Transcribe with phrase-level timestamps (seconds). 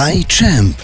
[0.00, 0.76] Hi Champ.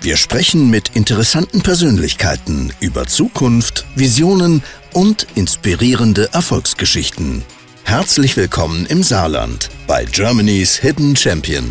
[0.00, 4.62] Wir sprechen mit interessanten Persönlichkeiten über Zukunft, Visionen
[4.94, 7.44] und inspirierende Erfolgsgeschichten.
[7.84, 11.64] Herzlich willkommen im Saarland bei Germany's Hidden Champion.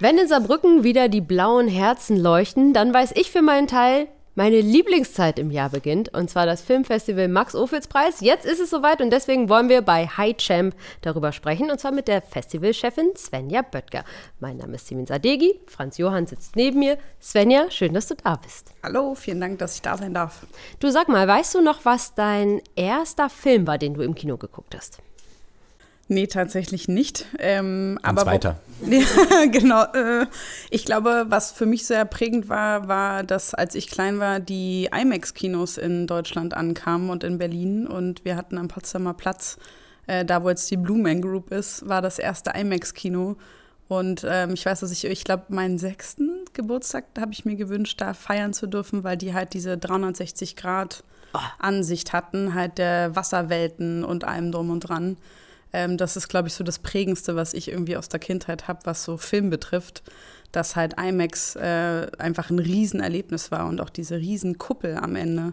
[0.00, 4.60] Wenn in Saarbrücken wieder die blauen Herzen leuchten, dann weiß ich für meinen Teil, meine
[4.60, 8.20] Lieblingszeit im Jahr beginnt, und zwar das Filmfestival Max Ophüls Preis.
[8.20, 11.92] Jetzt ist es soweit und deswegen wollen wir bei High Champ darüber sprechen, und zwar
[11.92, 14.04] mit der Festivalchefin Svenja Böttger.
[14.40, 16.98] Mein Name ist Simin Sadegi, Franz Johann sitzt neben mir.
[17.20, 18.72] Svenja, schön, dass du da bist.
[18.82, 20.46] Hallo, vielen Dank, dass ich da sein darf.
[20.80, 24.36] Du sag mal, weißt du noch, was dein erster Film war, den du im Kino
[24.36, 24.98] geguckt hast?
[26.12, 27.24] Nee, tatsächlich nicht.
[27.38, 28.60] Ähm, Ein aber zweiter.
[28.86, 29.84] Ja, genau.
[29.84, 30.26] Äh,
[30.68, 34.90] ich glaube, was für mich sehr prägend war, war, dass als ich klein war, die
[34.92, 37.86] IMAX-Kinos in Deutschland ankamen und in Berlin.
[37.86, 39.56] Und wir hatten am Potsdamer Platz,
[40.06, 43.36] äh, da wo jetzt die Blue Man Group ist, war das erste IMAX-Kino.
[43.88, 48.02] Und ähm, ich weiß, dass ich, ich glaube, meinen sechsten Geburtstag habe ich mir gewünscht,
[48.02, 51.04] da feiern zu dürfen, weil die halt diese 360 Grad
[51.58, 55.16] Ansicht hatten, halt der Wasserwelten und allem drum und dran.
[55.72, 58.80] Ähm, das ist, glaube ich, so das Prägendste, was ich irgendwie aus der Kindheit habe,
[58.84, 60.02] was so Film betrifft,
[60.52, 65.52] dass halt IMAX äh, einfach ein Riesenerlebnis war und auch diese Riesenkuppel am Ende.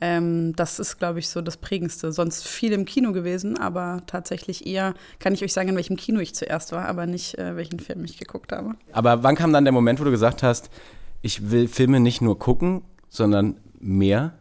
[0.00, 2.10] Ähm, das ist, glaube ich, so das Prägendste.
[2.12, 6.18] Sonst viel im Kino gewesen, aber tatsächlich eher, kann ich euch sagen, in welchem Kino
[6.18, 8.74] ich zuerst war, aber nicht, äh, welchen Film ich geguckt habe.
[8.90, 10.70] Aber wann kam dann der Moment, wo du gesagt hast,
[11.20, 14.34] ich will Filme nicht nur gucken, sondern mehr?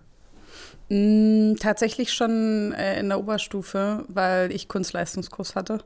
[0.91, 5.79] Mm, tatsächlich schon äh, in der Oberstufe, weil ich Kunstleistungskurs hatte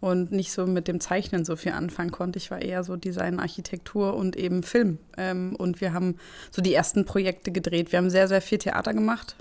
[0.00, 2.38] und nicht so mit dem Zeichnen so viel anfangen konnte.
[2.38, 4.98] Ich war eher so Design, Architektur und eben Film.
[5.16, 6.18] Ähm, und wir haben
[6.52, 7.90] so die ersten Projekte gedreht.
[7.90, 9.34] Wir haben sehr, sehr viel Theater gemacht.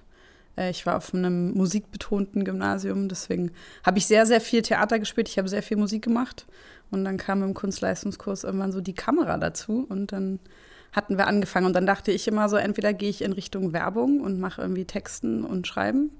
[0.58, 3.52] Äh, ich war auf einem musikbetonten Gymnasium, deswegen
[3.86, 5.30] habe ich sehr, sehr viel Theater gespielt.
[5.30, 6.48] Ich habe sehr viel Musik gemacht.
[6.90, 10.40] Und dann kam im Kunstleistungskurs irgendwann so die Kamera dazu und dann
[10.94, 11.66] hatten wir angefangen.
[11.66, 14.86] Und dann dachte ich immer so, entweder gehe ich in Richtung Werbung und mache irgendwie
[14.86, 16.12] Texten und Schreiben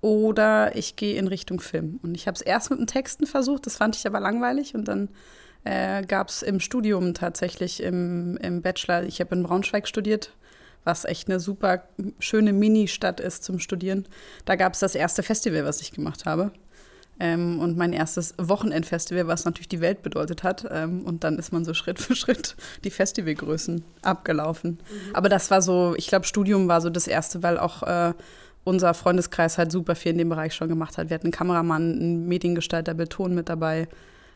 [0.00, 1.98] oder ich gehe in Richtung Film.
[2.02, 4.74] Und ich habe es erst mit dem Texten versucht, das fand ich aber langweilig.
[4.74, 5.08] Und dann
[5.64, 10.32] äh, gab es im Studium tatsächlich im, im Bachelor, ich habe in Braunschweig studiert,
[10.84, 11.88] was echt eine super
[12.20, 14.06] schöne Mini-Stadt ist zum Studieren.
[14.44, 16.52] Da gab es das erste Festival, was ich gemacht habe.
[17.20, 20.66] Ähm, und mein erstes Wochenendfestival, was natürlich die Welt bedeutet hat.
[20.70, 24.72] Ähm, und dann ist man so Schritt für Schritt die Festivalgrößen abgelaufen.
[24.72, 25.14] Mhm.
[25.14, 28.14] Aber das war so, ich glaube, Studium war so das erste, weil auch äh,
[28.64, 31.10] unser Freundeskreis halt super viel in dem Bereich schon gemacht hat.
[31.10, 33.88] Wir hatten einen Kameramann, einen Mediengestalter, Beton mit dabei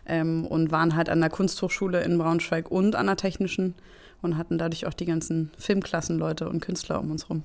[0.06, 3.74] ähm, und waren halt an der Kunsthochschule in Braunschweig und an der Technischen
[4.22, 7.42] und hatten dadurch auch die ganzen Filmklassenleute und Künstler um uns rum.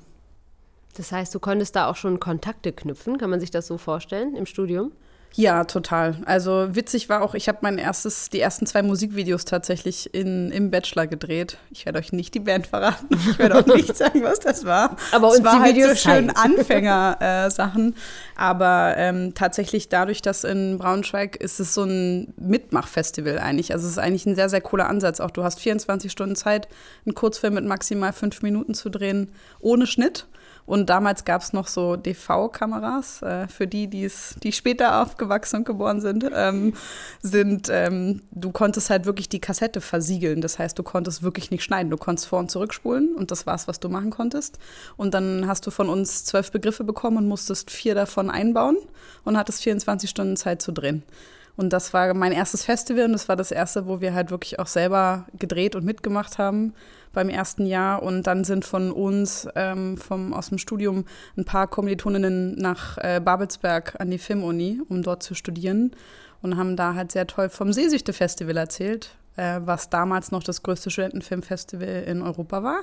[0.95, 4.35] Das heißt, du konntest da auch schon Kontakte knüpfen, kann man sich das so vorstellen
[4.35, 4.91] im Studium?
[5.37, 6.15] Ja, total.
[6.25, 10.71] Also witzig war auch, ich habe mein erstes, die ersten zwei Musikvideos tatsächlich in, im
[10.71, 11.59] Bachelor gedreht.
[11.69, 13.07] Ich werde euch nicht die Band verraten.
[13.11, 14.97] Ich werde auch nicht sagen, was das war.
[15.11, 17.93] Aber uns es war die halt Videos so schön Anfänger-Sachen.
[17.93, 17.95] Äh,
[18.35, 23.71] Aber ähm, tatsächlich dadurch, dass in Braunschweig ist es so ein Mitmachfestival eigentlich.
[23.73, 25.19] Also es ist eigentlich ein sehr, sehr cooler Ansatz.
[25.19, 26.67] Auch du hast 24 Stunden Zeit,
[27.05, 30.25] einen Kurzfilm mit maximal fünf Minuten zu drehen, ohne Schnitt.
[30.67, 35.65] Und damals gab es noch so DV-Kameras, äh, für die, die's, die später aufgewachsen und
[35.65, 36.73] geboren sind, ähm,
[37.21, 40.41] sind, ähm, du konntest halt wirklich die Kassette versiegeln.
[40.41, 41.89] Das heißt, du konntest wirklich nicht schneiden.
[41.89, 44.59] Du konntest vor- und zurückspulen und das war's, was du machen konntest.
[44.97, 48.77] Und dann hast du von uns zwölf Begriffe bekommen und musstest vier davon einbauen
[49.23, 51.03] und hattest 24 Stunden Zeit zu drehen.
[51.57, 54.59] Und das war mein erstes Festival und das war das erste, wo wir halt wirklich
[54.59, 56.73] auch selber gedreht und mitgemacht haben
[57.13, 58.03] beim ersten Jahr.
[58.03, 63.19] Und dann sind von uns ähm, vom, aus dem Studium ein paar Kommilitoninnen nach äh,
[63.19, 65.91] Babelsberg an die Filmuni, um dort zu studieren.
[66.43, 70.89] Und haben da halt sehr toll vom Seesüchte-Festival erzählt, äh, was damals noch das größte
[70.91, 72.81] Studentenfilmfestival in Europa war.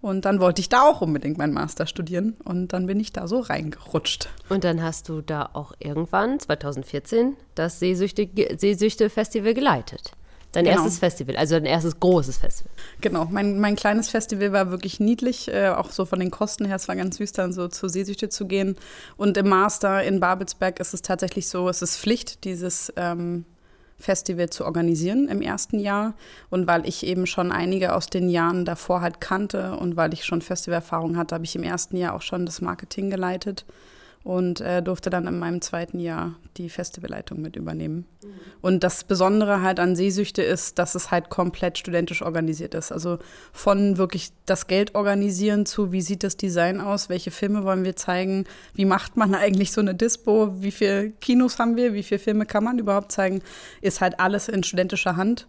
[0.00, 2.36] Und dann wollte ich da auch unbedingt meinen Master studieren.
[2.44, 4.28] Und dann bin ich da so reingerutscht.
[4.50, 10.12] Und dann hast du da auch irgendwann, 2014, das Seesüchte-Festival Seesüchte geleitet.
[10.52, 10.76] Dein Genau.
[10.76, 12.70] erstes Festival, also dein erstes großes Festival.
[13.00, 16.76] Genau, mein, mein kleines Festival war wirklich niedlich, äh, auch so von den Kosten her.
[16.76, 18.76] Es war ganz süß, dann so zur Seesüchte zu gehen.
[19.16, 23.46] Und im Master in Babelsberg ist es tatsächlich so, es ist Pflicht, dieses ähm,
[24.04, 26.14] Festival zu organisieren im ersten Jahr.
[26.50, 30.24] Und weil ich eben schon einige aus den Jahren davor halt kannte und weil ich
[30.24, 33.64] schon Festivalerfahrung hatte, habe ich im ersten Jahr auch schon das Marketing geleitet
[34.24, 38.06] und äh, durfte dann in meinem zweiten Jahr die Festivalleitung mit übernehmen.
[38.62, 42.90] Und das Besondere halt an Seesüchte ist, dass es halt komplett studentisch organisiert ist.
[42.90, 43.18] Also
[43.52, 47.96] von wirklich das Geld organisieren zu, wie sieht das Design aus, welche Filme wollen wir
[47.96, 52.18] zeigen, wie macht man eigentlich so eine Dispo, wie viele Kinos haben wir, wie viele
[52.18, 53.42] Filme kann man überhaupt zeigen,
[53.82, 55.46] ist halt alles in studentischer Hand.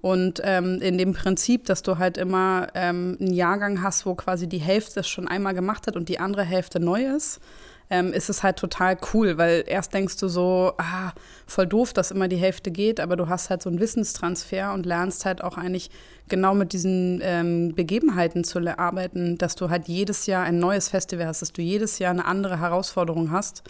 [0.00, 4.46] Und ähm, in dem Prinzip, dass du halt immer ähm, einen Jahrgang hast, wo quasi
[4.46, 7.40] die Hälfte es schon einmal gemacht hat und die andere Hälfte neu ist,
[7.90, 11.12] ähm, ist es halt total cool, weil erst denkst du so, ah,
[11.46, 14.86] voll doof, dass immer die Hälfte geht, aber du hast halt so einen Wissenstransfer und
[14.86, 15.90] lernst halt auch eigentlich
[16.28, 21.26] genau mit diesen ähm, Begebenheiten zu arbeiten, dass du halt jedes Jahr ein neues Festival
[21.26, 23.62] hast, dass du jedes Jahr eine andere Herausforderung hast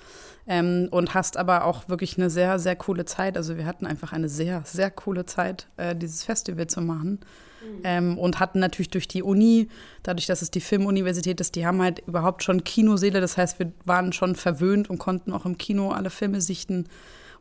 [0.46, 3.36] ähm, und hast aber auch wirklich eine sehr, sehr coole Zeit.
[3.36, 7.20] Also wir hatten einfach eine sehr, sehr coole Zeit, äh, dieses Festival zu machen.
[7.64, 7.80] Mhm.
[7.84, 9.68] Ähm, und hatten natürlich durch die Uni,
[10.02, 13.20] dadurch, dass es die Filmuniversität ist, die haben halt überhaupt schon Kinoseele.
[13.20, 16.86] Das heißt, wir waren schon verwöhnt und konnten auch im Kino alle Filme sichten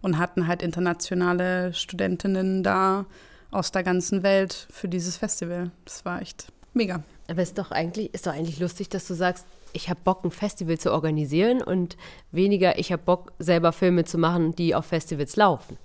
[0.02, 3.06] und hatten halt internationale Studentinnen da
[3.52, 5.72] aus der ganzen Welt für dieses Festival.
[5.86, 7.04] Das war echt mega.
[7.30, 10.32] Aber ist doch eigentlich, ist doch eigentlich lustig, dass du sagst, ich habe Bock, ein
[10.32, 11.98] Festival zu organisieren und
[12.32, 15.78] weniger, ich habe Bock, selber Filme zu machen, die auf Festivals laufen.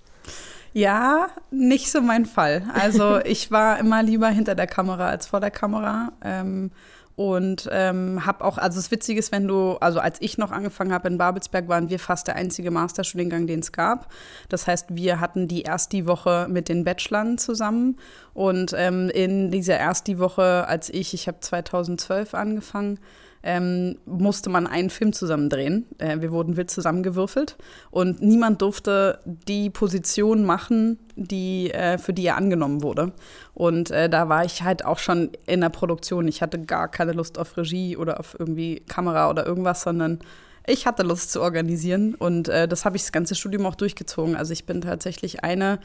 [0.72, 2.62] Ja, nicht so mein Fall.
[2.74, 6.12] Also ich war immer lieber hinter der Kamera als vor der Kamera.
[6.22, 6.70] Ähm,
[7.18, 10.92] und ähm, habe auch, also das Witzige ist, wenn du, also als ich noch angefangen
[10.92, 14.12] habe in Babelsberg, waren wir fast der einzige Masterstudiengang, den es gab.
[14.48, 17.96] Das heißt, wir hatten die erst die Woche mit den Bachelorn zusammen.
[18.34, 23.00] Und ähm, in dieser erst die Woche, als ich, ich habe 2012 angefangen,
[23.42, 25.86] ähm, musste man einen Film zusammen drehen.
[25.98, 27.56] Äh, wir wurden wild zusammengewürfelt
[27.90, 33.12] und niemand durfte die Position machen, die, äh, für die er angenommen wurde.
[33.54, 36.28] Und äh, da war ich halt auch schon in der Produktion.
[36.28, 40.20] Ich hatte gar keine Lust auf Regie oder auf irgendwie Kamera oder irgendwas, sondern
[40.66, 44.36] ich hatte Lust zu organisieren und äh, das habe ich das ganze Studium auch durchgezogen.
[44.36, 45.78] Also ich bin tatsächlich eine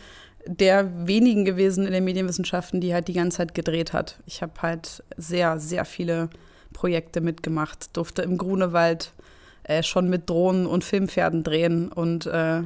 [0.45, 4.19] der wenigen gewesen in den Medienwissenschaften, die halt die ganze Zeit gedreht hat.
[4.25, 6.29] Ich habe halt sehr, sehr viele
[6.74, 9.14] Projekte mitgemacht, durfte im Grunewald
[9.64, 12.64] äh, schon mit Drohnen und Filmpferden drehen und äh,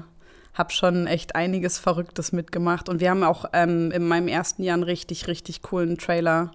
[0.53, 2.89] habe schon echt einiges Verrücktes mitgemacht.
[2.89, 6.51] Und wir haben auch ähm, in meinem ersten Jahr einen richtig, richtig coolen Trailer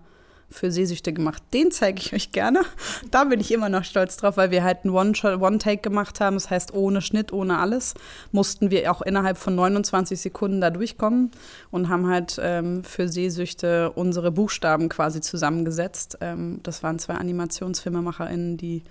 [0.52, 1.42] für Sehsüchte gemacht.
[1.52, 2.62] Den zeige ich euch gerne.
[3.10, 6.36] Da bin ich immer noch stolz drauf, weil wir halt einen One-Take gemacht haben.
[6.36, 7.94] Das heißt, ohne Schnitt, ohne alles,
[8.30, 11.30] mussten wir auch innerhalb von 29 Sekunden da durchkommen
[11.70, 16.18] und haben halt ähm, für Sehsüchte unsere Buchstaben quasi zusammengesetzt.
[16.20, 18.82] Ähm, das waren zwei AnimationsfilmemacherInnen, die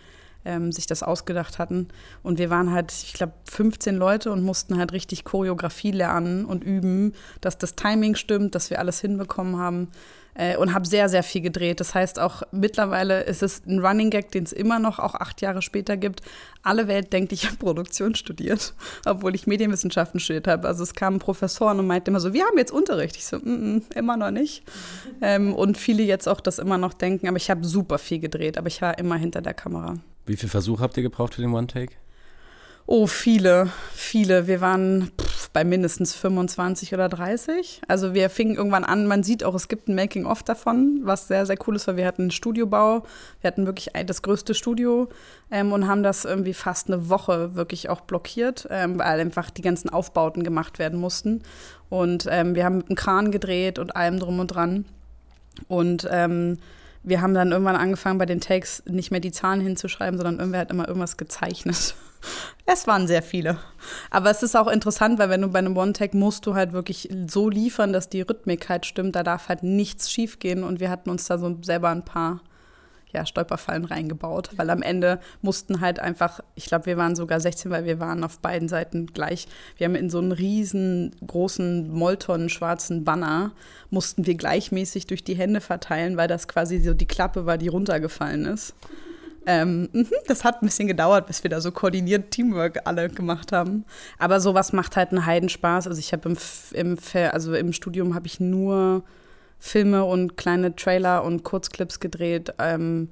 [0.45, 1.87] ähm, sich das ausgedacht hatten.
[2.23, 6.63] Und wir waren halt, ich glaube, 15 Leute und mussten halt richtig Choreografie lernen und
[6.63, 9.89] üben, dass das Timing stimmt, dass wir alles hinbekommen haben
[10.35, 11.79] äh, und habe sehr, sehr viel gedreht.
[11.79, 15.41] Das heißt auch mittlerweile ist es ein Running Gag, den es immer noch auch acht
[15.41, 16.21] Jahre später gibt.
[16.63, 18.73] Alle Welt denkt, ich habe Produktion studiert,
[19.05, 20.67] obwohl ich Medienwissenschaften studiert habe.
[20.67, 23.15] Also es kamen Professoren und meinten immer so, wir haben jetzt Unterricht.
[23.17, 24.63] Ich so, mm, mm, immer noch nicht.
[25.23, 28.57] Ähm, und viele jetzt auch das immer noch denken, aber ich habe super viel gedreht,
[28.57, 29.99] aber ich war immer hinter der Kamera.
[30.25, 31.93] Wie viel Versuch habt ihr gebraucht für den One-Take?
[32.87, 34.47] Oh, viele, viele.
[34.47, 37.81] Wir waren pff, bei mindestens 25 oder 30.
[37.87, 41.45] Also wir fingen irgendwann an, man sieht auch, es gibt ein Making-of davon, was sehr,
[41.45, 43.03] sehr cool ist, weil wir hatten einen Studiobau,
[43.41, 45.09] wir hatten wirklich das größte Studio
[45.51, 49.61] ähm, und haben das irgendwie fast eine Woche wirklich auch blockiert, ähm, weil einfach die
[49.61, 51.43] ganzen Aufbauten gemacht werden mussten.
[51.89, 54.85] Und ähm, wir haben mit einem Kran gedreht und allem drum und dran.
[55.67, 56.57] Und ähm,
[57.03, 60.61] wir haben dann irgendwann angefangen, bei den Takes nicht mehr die Zahlen hinzuschreiben, sondern irgendwer
[60.61, 61.95] hat immer irgendwas gezeichnet.
[62.65, 63.57] Es waren sehr viele.
[64.09, 67.09] Aber es ist auch interessant, weil wenn du bei einem One-Tag musst du halt wirklich
[67.27, 69.15] so liefern, dass die Rhythmik halt stimmt.
[69.15, 70.63] Da darf halt nichts schiefgehen.
[70.63, 72.41] Und wir hatten uns da so selber ein paar
[73.13, 77.71] ja, Stolperfallen reingebaut, weil am Ende mussten halt einfach, ich glaube, wir waren sogar 16,
[77.71, 79.47] weil wir waren auf beiden Seiten gleich.
[79.77, 83.51] Wir haben in so einen riesengroßen Molton schwarzen Banner
[83.89, 87.67] mussten wir gleichmäßig durch die Hände verteilen, weil das quasi so die Klappe war, die
[87.67, 88.73] runtergefallen ist.
[89.45, 93.51] Ähm, mhm, das hat ein bisschen gedauert, bis wir da so koordiniert Teamwork alle gemacht
[93.51, 93.85] haben.
[94.19, 95.87] Aber sowas macht halt einen Heidenspaß.
[95.87, 96.37] Also ich habe im,
[96.73, 96.97] im,
[97.31, 99.03] also im Studium habe ich nur
[99.57, 103.09] Filme und kleine Trailer und Kurzclips gedreht, ähm,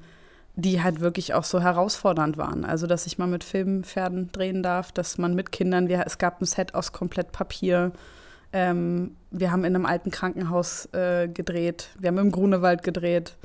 [0.55, 2.65] die halt wirklich auch so herausfordernd waren.
[2.65, 6.41] Also, dass ich mal mit Filmpferden drehen darf, dass man mit Kindern, wir, es gab
[6.41, 7.91] ein Set aus komplett Papier.
[8.51, 13.36] Ähm, wir haben in einem alten Krankenhaus äh, gedreht, wir haben im Grunewald gedreht.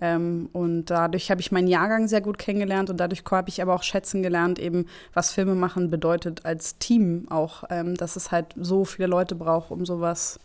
[0.00, 3.74] Ähm, und dadurch habe ich meinen Jahrgang sehr gut kennengelernt und dadurch habe ich aber
[3.74, 8.54] auch schätzen gelernt, eben was Filme machen bedeutet als Team auch, ähm, dass es halt
[8.56, 10.38] so viele Leute braucht, um sowas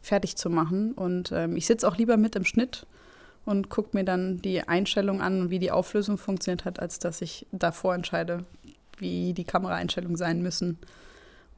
[0.00, 0.92] fertig zu machen.
[0.92, 2.86] Und ähm, ich sitze auch lieber mit im Schnitt
[3.44, 7.20] und gucke mir dann die Einstellung an und wie die Auflösung funktioniert hat, als dass
[7.20, 8.44] ich davor entscheide,
[8.98, 10.78] wie die Kameraeinstellungen sein müssen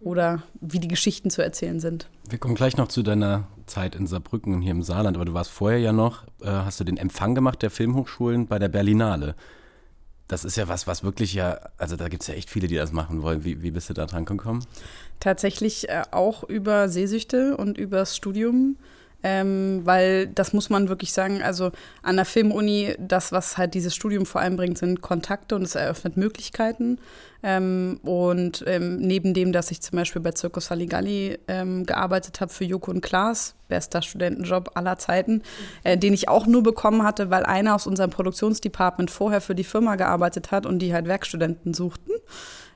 [0.01, 2.09] oder wie die Geschichten zu erzählen sind.
[2.29, 5.35] Wir kommen gleich noch zu deiner Zeit in Saarbrücken und hier im Saarland, aber du
[5.35, 9.35] warst vorher ja noch, äh, hast du den Empfang gemacht der Filmhochschulen bei der Berlinale.
[10.29, 12.77] Das ist ja was, was wirklich ja, also da gibt es ja echt viele, die
[12.77, 13.45] das machen wollen.
[13.45, 14.65] Wie, wie bist du da dran gekommen?
[15.21, 18.77] Tatsächlich äh, auch über Sehsüchte und übers Studium.
[19.23, 21.71] Ähm, weil das muss man wirklich sagen, also
[22.03, 25.75] an der Filmuni, das, was halt dieses Studium vor allem bringt, sind Kontakte und es
[25.75, 26.99] eröffnet Möglichkeiten.
[27.45, 32.65] Ähm, und ähm, neben dem, dass ich zum Beispiel bei Circus ähm, gearbeitet habe für
[32.65, 35.43] Joko und Klaas, bester Studentenjob aller Zeiten,
[35.83, 39.65] äh, den ich auch nur bekommen hatte, weil einer aus unserem Produktionsdepartment vorher für die
[39.65, 42.13] Firma gearbeitet hat und die halt Werkstudenten suchten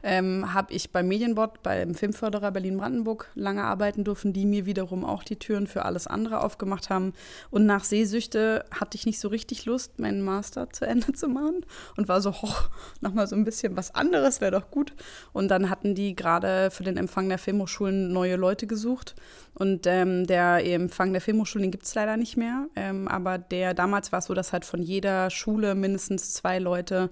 [0.03, 5.23] ähm, habe ich beim Medienbord, beim Filmförderer Berlin-Brandenburg lange arbeiten dürfen, die mir wiederum auch
[5.23, 7.13] die Türen für alles andere aufgemacht haben.
[7.51, 11.65] Und nach Sehsüchte hatte ich nicht so richtig Lust, meinen Master zu Ende zu machen
[11.97, 12.69] und war so, hoch,
[13.01, 14.93] nochmal so ein bisschen was anderes wäre doch gut.
[15.33, 19.15] Und dann hatten die gerade für den Empfang der Filmhochschulen neue Leute gesucht.
[19.55, 22.67] Und ähm, der Empfang der Filmhochschulen, den gibt es leider nicht mehr.
[22.77, 27.11] Ähm, aber der damals war es so, dass halt von jeder Schule mindestens zwei Leute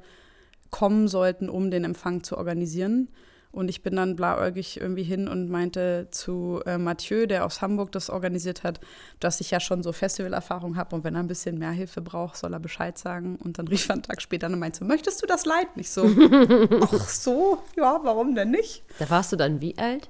[0.74, 3.06] kommen sollten, um den Empfang zu organisieren.
[3.52, 7.92] Und ich bin dann blauäugig irgendwie hin und meinte zu äh, Mathieu, der aus Hamburg
[7.92, 8.80] das organisiert hat,
[9.20, 12.36] dass ich ja schon so Festivalerfahrung habe und wenn er ein bisschen mehr Hilfe braucht,
[12.36, 13.36] soll er Bescheid sagen.
[13.36, 15.80] Und dann rief er einen Tag später und meinte so, möchtest du das leiten?
[15.80, 16.02] Ich so,
[16.82, 18.82] ach so, ja, warum denn nicht?
[18.98, 20.08] Da warst du dann wie alt?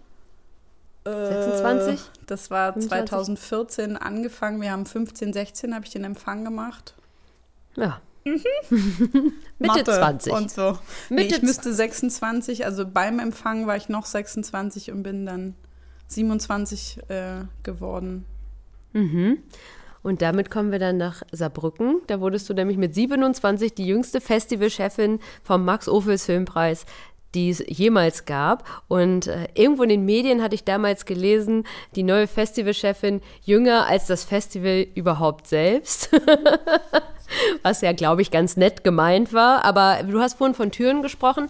[1.04, 2.00] 26?
[2.00, 2.88] Äh, das war 25?
[2.88, 4.62] 2014 angefangen.
[4.62, 6.94] Wir haben 15, 16 habe ich den Empfang gemacht.
[7.76, 9.32] Ja, Mhm.
[9.58, 10.32] Mitte Mathe 20.
[10.32, 10.78] Und so.
[11.10, 15.54] Nee, ich müsste 26, also beim Empfang war ich noch 26 und bin dann
[16.08, 18.24] 27 äh, geworden.
[18.92, 19.38] Mhm.
[20.02, 22.02] Und damit kommen wir dann nach Saarbrücken.
[22.08, 26.84] Da wurdest du nämlich mit 27 die jüngste Festivalchefin vom Max-Ophüls Filmpreis
[27.34, 28.64] die es jemals gab.
[28.88, 31.64] Und äh, irgendwo in den Medien hatte ich damals gelesen,
[31.96, 36.10] die neue Festivalchefin jünger als das Festival überhaupt selbst.
[37.62, 39.64] was ja, glaube ich, ganz nett gemeint war.
[39.64, 41.48] Aber du hast vorhin von Türen gesprochen.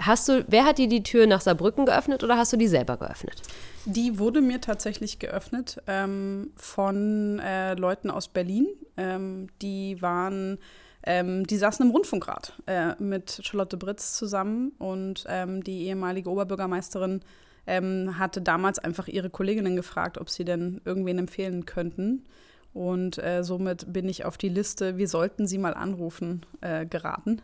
[0.00, 2.96] Hast du, wer hat dir die Tür nach Saarbrücken geöffnet oder hast du die selber
[2.96, 3.40] geöffnet?
[3.86, 8.66] Die wurde mir tatsächlich geöffnet ähm, von äh, Leuten aus Berlin.
[8.96, 10.58] Ähm, die waren,
[11.06, 17.20] ähm, die saßen im Rundfunkrat äh, mit Charlotte Britz zusammen und ähm, die ehemalige Oberbürgermeisterin
[17.66, 22.24] ähm, hatte damals einfach ihre Kolleginnen gefragt, ob sie denn irgendwen empfehlen könnten.
[22.72, 27.40] Und äh, somit bin ich auf die Liste, wir sollten sie mal anrufen, äh, geraten.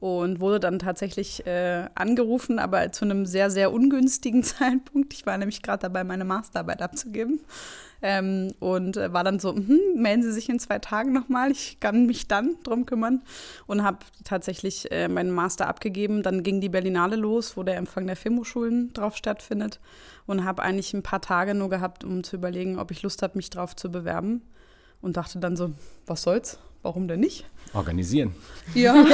[0.00, 5.12] Und wurde dann tatsächlich äh, angerufen, aber zu einem sehr, sehr ungünstigen Zeitpunkt.
[5.12, 7.40] Ich war nämlich gerade dabei, meine Masterarbeit abzugeben.
[8.00, 11.80] Ähm, und äh, war dann so, hm, melden Sie sich in zwei Tagen nochmal, ich
[11.80, 13.22] kann mich dann drum kümmern.
[13.66, 16.22] Und habe tatsächlich äh, meinen Master abgegeben.
[16.22, 19.80] Dann ging die Berlinale los, wo der Empfang der Filmhochschulen drauf stattfindet.
[20.26, 23.36] Und habe eigentlich ein paar Tage nur gehabt, um zu überlegen, ob ich Lust habe,
[23.36, 24.42] mich drauf zu bewerben
[25.00, 25.72] und dachte dann so,
[26.06, 26.58] was soll's?
[26.82, 27.44] Warum denn nicht?
[27.74, 28.34] Organisieren.
[28.74, 29.04] Ja,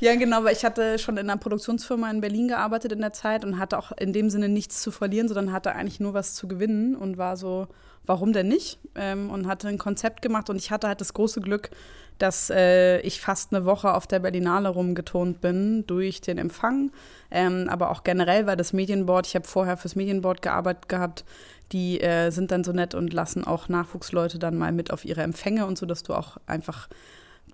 [0.00, 3.44] ja, genau, weil ich hatte schon in einer Produktionsfirma in Berlin gearbeitet in der Zeit
[3.44, 6.48] und hatte auch in dem Sinne nichts zu verlieren, sondern hatte eigentlich nur was zu
[6.48, 7.68] gewinnen und war so,
[8.08, 8.78] warum denn nicht?
[8.94, 11.70] Ähm, und hatte ein Konzept gemacht und ich hatte halt das große Glück,
[12.18, 16.90] dass äh, ich fast eine Woche auf der Berlinale rumgetont bin durch den Empfang,
[17.30, 21.24] ähm, aber auch generell, weil das Medienboard, ich habe vorher fürs Medienboard gearbeitet gehabt,
[21.70, 25.22] die äh, sind dann so nett und lassen auch Nachwuchsleute dann mal mit auf ihre
[25.22, 26.88] Empfänge und so, dass du auch einfach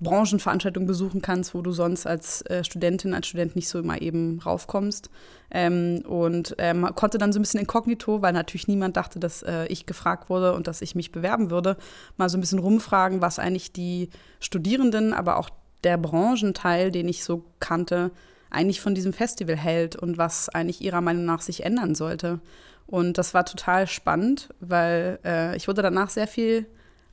[0.01, 4.41] Branchenveranstaltungen besuchen kannst, wo du sonst als äh, Studentin, als Student nicht so immer eben
[4.41, 5.11] raufkommst.
[5.51, 9.67] Ähm, und ähm, konnte dann so ein bisschen inkognito, weil natürlich niemand dachte, dass äh,
[9.67, 11.77] ich gefragt wurde und dass ich mich bewerben würde,
[12.17, 14.11] mal so ein bisschen rumfragen, was eigentlich die
[14.41, 15.51] Studierenden, aber auch
[15.85, 18.11] der Branchenteil, den ich so kannte,
[18.51, 22.41] eigentlich von diesem Festival hält und was eigentlich ihrer Meinung nach sich ändern sollte.
[22.87, 26.67] Und das war total spannend, weil äh, ich wurde danach sehr viel,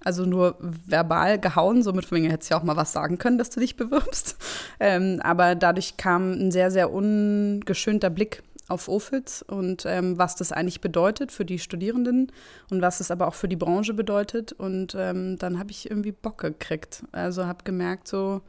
[0.04, 3.38] also nur verbal gehauen, somit von mir hättest du ja auch mal was sagen können,
[3.38, 4.38] dass du dich bewirbst.
[4.84, 10.52] Ähm, aber dadurch kam ein sehr, sehr ungeschönter Blick auf OFITS und ähm, was das
[10.52, 12.32] eigentlich bedeutet für die Studierenden
[12.72, 14.54] und was es aber auch für die Branche bedeutet.
[14.54, 17.04] Und ähm, dann habe ich irgendwie Bock gekriegt.
[17.12, 18.42] Also habe gemerkt, so,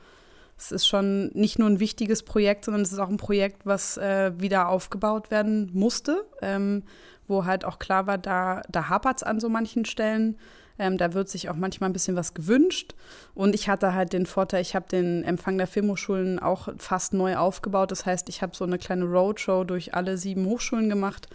[0.56, 3.98] es ist schon nicht nur ein wichtiges Projekt, sondern es ist auch ein Projekt, was
[3.98, 6.24] äh, wieder aufgebaut werden musste.
[6.40, 6.84] Ähm,
[7.28, 10.36] wo halt auch klar war, da, da hapert es an so manchen Stellen.
[10.82, 12.96] Ähm, da wird sich auch manchmal ein bisschen was gewünscht.
[13.36, 17.36] Und ich hatte halt den Vorteil, ich habe den Empfang der Filmhochschulen auch fast neu
[17.36, 17.92] aufgebaut.
[17.92, 21.28] Das heißt, ich habe so eine kleine Roadshow durch alle sieben Hochschulen gemacht.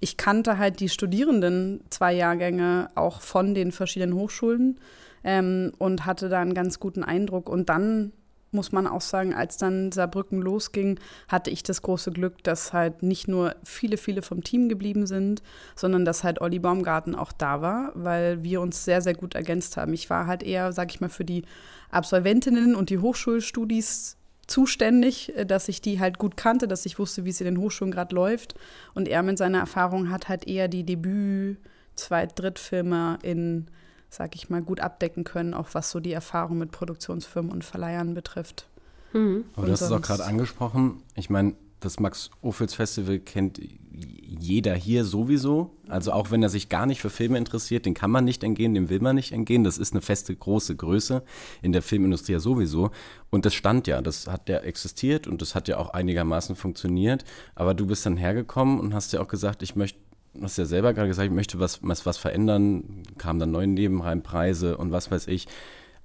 [0.00, 4.80] Ich kannte halt die Studierenden zwei Jahrgänge auch von den verschiedenen Hochschulen
[5.22, 7.48] ähm, und hatte da einen ganz guten Eindruck.
[7.48, 8.12] Und dann
[8.50, 13.02] muss man auch sagen, als dann Saarbrücken losging, hatte ich das große Glück, dass halt
[13.02, 15.42] nicht nur viele, viele vom Team geblieben sind,
[15.76, 19.76] sondern dass halt Olli Baumgarten auch da war, weil wir uns sehr, sehr gut ergänzt
[19.76, 19.92] haben.
[19.92, 21.42] Ich war halt eher, sag ich mal, für die
[21.90, 27.30] Absolventinnen und die Hochschulstudis zuständig, dass ich die halt gut kannte, dass ich wusste, wie
[27.30, 28.54] es in den Hochschulen gerade läuft.
[28.94, 31.58] Und er mit seiner Erfahrung hat halt eher die Debüt-,
[31.94, 33.66] Zweit-, Drittfilme in
[34.08, 38.14] sag ich mal, gut abdecken können, auch was so die Erfahrung mit Produktionsfirmen und Verleihern
[38.14, 38.68] betrifft.
[39.12, 39.44] Mhm.
[39.54, 41.02] Aber du hast es auch gerade angesprochen.
[41.14, 43.60] Ich meine, das Max-Ophüls-Festival kennt
[43.92, 45.70] jeder hier sowieso.
[45.88, 48.74] Also auch wenn er sich gar nicht für Filme interessiert, den kann man nicht entgehen,
[48.74, 49.64] dem will man nicht entgehen.
[49.64, 51.22] Das ist eine feste, große Größe
[51.62, 52.90] in der Filmindustrie ja sowieso.
[53.30, 57.24] Und das stand ja, das hat ja existiert und das hat ja auch einigermaßen funktioniert.
[57.54, 60.00] Aber du bist dann hergekommen und hast ja auch gesagt, ich möchte
[60.34, 63.66] du hast ja selber gerade gesagt, ich möchte was, was, was verändern, kamen dann neue
[63.66, 65.46] Nebenreihenpreise und was weiß ich.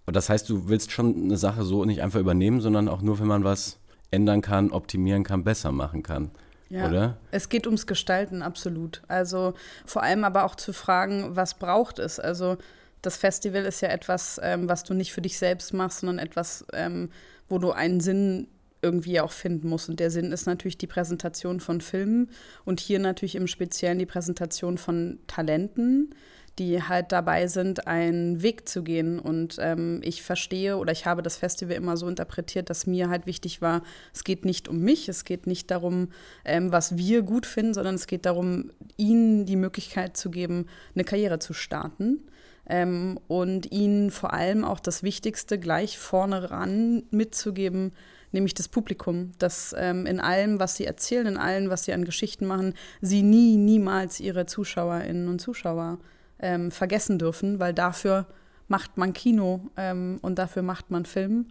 [0.05, 3.19] Aber das heißt, du willst schon eine Sache so nicht einfach übernehmen, sondern auch nur,
[3.19, 3.79] wenn man was
[4.11, 6.31] ändern kann, optimieren kann, besser machen kann.
[6.69, 7.17] Ja, oder?
[7.31, 9.01] Es geht ums Gestalten, absolut.
[9.07, 9.53] Also
[9.85, 12.19] vor allem aber auch zu fragen, was braucht es?
[12.19, 12.57] Also
[13.01, 16.65] das Festival ist ja etwas, ähm, was du nicht für dich selbst machst, sondern etwas,
[16.73, 17.09] ähm,
[17.47, 18.47] wo du einen Sinn
[18.83, 19.89] irgendwie auch finden musst.
[19.89, 22.29] Und der Sinn ist natürlich die Präsentation von Filmen
[22.65, 26.13] und hier natürlich im Speziellen die Präsentation von Talenten,
[26.59, 29.19] die halt dabei sind, einen Weg zu gehen.
[29.19, 33.25] Und ähm, ich verstehe oder ich habe das Festival immer so interpretiert, dass mir halt
[33.25, 33.81] wichtig war,
[34.13, 36.09] es geht nicht um mich, es geht nicht darum,
[36.45, 41.03] ähm, was wir gut finden, sondern es geht darum, ihnen die Möglichkeit zu geben, eine
[41.03, 42.19] Karriere zu starten.
[42.67, 47.91] Ähm, und ihnen vor allem auch das Wichtigste gleich vorne ran mitzugeben,
[48.31, 52.05] nämlich das Publikum, dass ähm, in allem, was sie erzählen, in allem, was sie an
[52.05, 55.99] Geschichten machen, sie nie, niemals ihre Zuschauerinnen und Zuschauer
[56.39, 58.27] ähm, vergessen dürfen, weil dafür
[58.67, 61.47] macht man Kino ähm, und dafür macht man Film.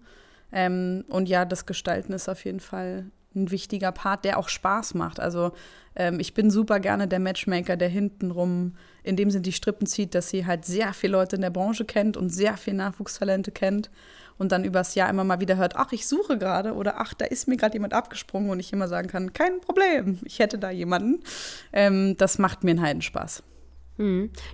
[0.51, 4.95] Ähm, und ja, das Gestalten ist auf jeden Fall ein wichtiger Part, der auch Spaß
[4.95, 5.21] macht.
[5.21, 5.53] Also
[5.97, 10.15] ähm, ich bin super gerne der Matchmaker, der hintenrum in dem Sinn die Strippen zieht,
[10.15, 13.91] dass sie halt sehr viele Leute in der Branche kennt und sehr viele Nachwuchstalente kennt
[14.39, 17.25] und dann übers Jahr immer mal wieder hört, ach, ich suche gerade oder ach, da
[17.25, 20.71] ist mir gerade jemand abgesprungen und ich immer sagen kann, kein Problem, ich hätte da
[20.71, 21.23] jemanden.
[21.73, 23.39] Ähm, das macht mir einen Heidenspaß.
[23.39, 23.52] Hm.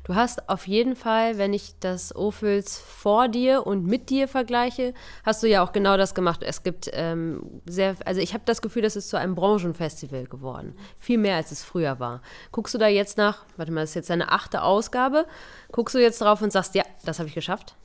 [0.05, 4.95] Du hast auf jeden Fall, wenn ich das Ophüls vor dir und mit dir vergleiche,
[5.25, 6.43] hast du ja auch genau das gemacht.
[6.43, 10.75] Es gibt ähm, sehr, also ich habe das Gefühl, das ist zu einem Branchenfestival geworden.
[10.99, 12.23] Viel mehr als es früher war.
[12.53, 15.27] Guckst du da jetzt nach, warte mal, das ist jetzt deine achte Ausgabe,
[15.73, 17.77] guckst du jetzt drauf und sagst, ja, das habe ich geschafft?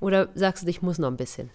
[0.00, 1.50] Oder sagst du, ich muss noch ein bisschen?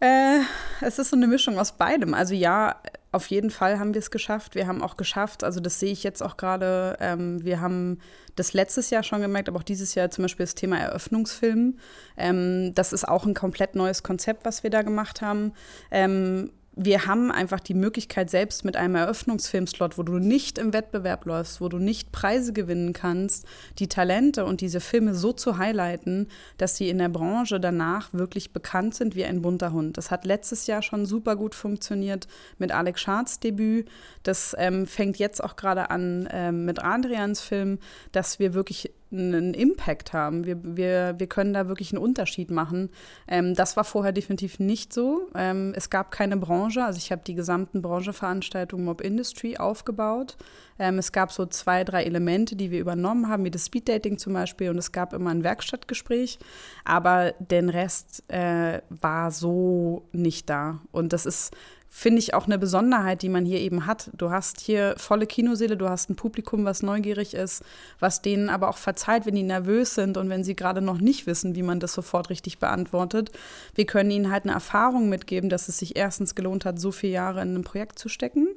[0.00, 0.40] Äh,
[0.80, 2.14] es ist so eine Mischung aus beidem.
[2.14, 4.54] Also ja, auf jeden Fall haben wir es geschafft.
[4.54, 7.98] Wir haben auch geschafft, also das sehe ich jetzt auch gerade, ähm, wir haben
[8.36, 11.78] das letztes Jahr schon gemerkt, aber auch dieses Jahr zum Beispiel das Thema Eröffnungsfilm.
[12.16, 15.52] Ähm, das ist auch ein komplett neues Konzept, was wir da gemacht haben.
[15.90, 21.26] Ähm, wir haben einfach die Möglichkeit, selbst mit einem Eröffnungsfilmslot, wo du nicht im Wettbewerb
[21.26, 23.46] läufst, wo du nicht Preise gewinnen kannst,
[23.80, 28.52] die Talente und diese Filme so zu highlighten, dass sie in der Branche danach wirklich
[28.52, 29.98] bekannt sind wie ein bunter Hund.
[29.98, 33.88] Das hat letztes Jahr schon super gut funktioniert mit Alex Schards Debüt.
[34.22, 37.80] Das ähm, fängt jetzt auch gerade an ähm, mit Adrians Film,
[38.12, 40.44] dass wir wirklich einen Impact haben.
[40.44, 42.90] Wir, wir, wir können da wirklich einen Unterschied machen.
[43.26, 45.28] Ähm, das war vorher definitiv nicht so.
[45.34, 46.84] Ähm, es gab keine Branche.
[46.84, 50.36] Also ich habe die gesamten Brancheveranstaltungen Mob Industry aufgebaut.
[50.78, 54.34] Ähm, es gab so zwei, drei Elemente, die wir übernommen haben, wie das Speeddating zum
[54.34, 54.70] Beispiel.
[54.70, 56.38] Und es gab immer ein Werkstattgespräch.
[56.84, 60.80] Aber den Rest äh, war so nicht da.
[60.92, 61.54] Und das ist
[61.90, 64.10] finde ich auch eine Besonderheit, die man hier eben hat.
[64.16, 67.64] Du hast hier volle Kinoseele, du hast ein Publikum, was neugierig ist,
[67.98, 71.26] was denen aber auch verzeiht, wenn die nervös sind und wenn sie gerade noch nicht
[71.26, 73.30] wissen, wie man das sofort richtig beantwortet.
[73.74, 77.14] Wir können ihnen halt eine Erfahrung mitgeben, dass es sich erstens gelohnt hat, so viele
[77.14, 78.48] Jahre in ein Projekt zu stecken.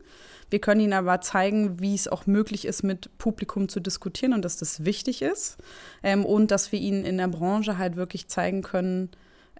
[0.49, 4.43] Wir können ihnen aber zeigen, wie es auch möglich ist, mit Publikum zu diskutieren und
[4.43, 5.57] dass das wichtig ist.
[6.03, 9.09] Ähm, und dass wir ihnen in der Branche halt wirklich zeigen können,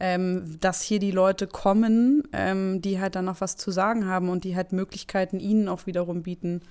[0.03, 4.29] ähm, dass hier die Leute kommen, ähm, die halt dann noch was zu sagen haben
[4.29, 6.61] und die halt Möglichkeiten ihnen auch wiederum bieten,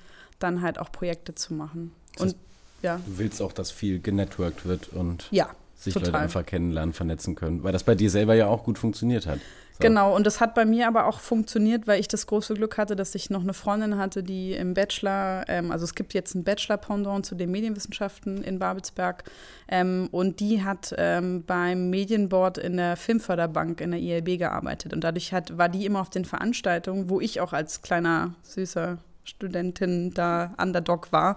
[0.41, 1.93] dann halt auch Projekte zu machen.
[2.15, 2.41] Das heißt, und
[2.83, 2.97] ja.
[2.97, 6.09] Du willst auch, dass viel genetworked wird und ja, sich total.
[6.09, 9.39] Leute einfach kennenlernen, vernetzen können, weil das bei dir selber ja auch gut funktioniert hat.
[9.81, 12.97] Genau, und das hat bei mir aber auch funktioniert, weil ich das große Glück hatte,
[12.97, 16.45] dass ich noch eine Freundin hatte, die im Bachelor, ähm, also es gibt jetzt ein
[16.45, 19.25] Bachelor-Pendant zu den Medienwissenschaften in Babelsberg,
[19.69, 24.93] ähm, und die hat ähm, beim Medienboard in der Filmförderbank in der ILB gearbeitet.
[24.93, 28.99] Und dadurch hat, war die immer auf den Veranstaltungen, wo ich auch als kleiner, süßer
[29.25, 31.37] Studentin da Underdog war.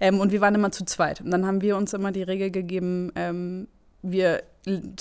[0.00, 1.20] Ähm, und wir waren immer zu zweit.
[1.20, 3.68] Und dann haben wir uns immer die Regel gegeben, ähm,
[4.02, 4.42] wir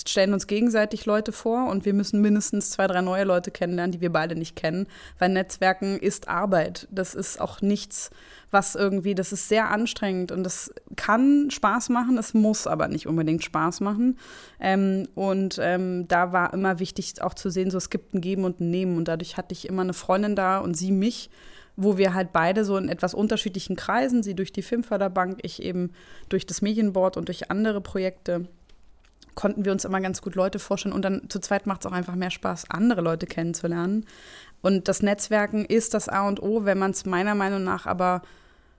[0.05, 4.01] stellen uns gegenseitig Leute vor und wir müssen mindestens zwei, drei neue Leute kennenlernen, die
[4.01, 4.87] wir beide nicht kennen,
[5.19, 6.87] weil Netzwerken ist Arbeit.
[6.91, 8.09] Das ist auch nichts,
[8.51, 13.07] was irgendwie, das ist sehr anstrengend und das kann Spaß machen, es muss aber nicht
[13.07, 14.17] unbedingt Spaß machen.
[14.59, 18.43] Ähm, und ähm, da war immer wichtig auch zu sehen, so es gibt ein Geben
[18.43, 21.29] und ein Nehmen und dadurch hatte ich immer eine Freundin da und sie mich
[21.75, 25.91] wo wir halt beide so in etwas unterschiedlichen Kreisen, sie durch die Filmförderbank, ich eben
[26.29, 28.47] durch das Medienboard und durch andere Projekte
[29.35, 30.93] konnten wir uns immer ganz gut Leute vorstellen.
[30.93, 34.05] Und dann zu zweit macht es auch einfach mehr Spaß, andere Leute kennenzulernen.
[34.61, 38.21] Und das Netzwerken ist das A und O, wenn man es meiner Meinung nach aber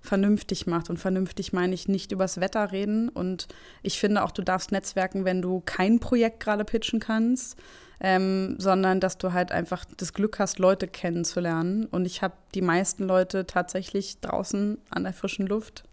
[0.01, 0.91] vernünftig macht.
[0.91, 3.09] Und vernünftig meine ich nicht übers Wetter reden.
[3.09, 3.49] Und
[3.83, 7.59] ich finde auch, du darfst netzwerken, wenn du kein Projekt gerade pitchen kannst,
[8.01, 11.87] ähm, sondern dass du halt einfach das Glück hast, Leute kennenzulernen.
[11.87, 15.85] Und ich habe die meisten Leute tatsächlich draußen an der frischen Luft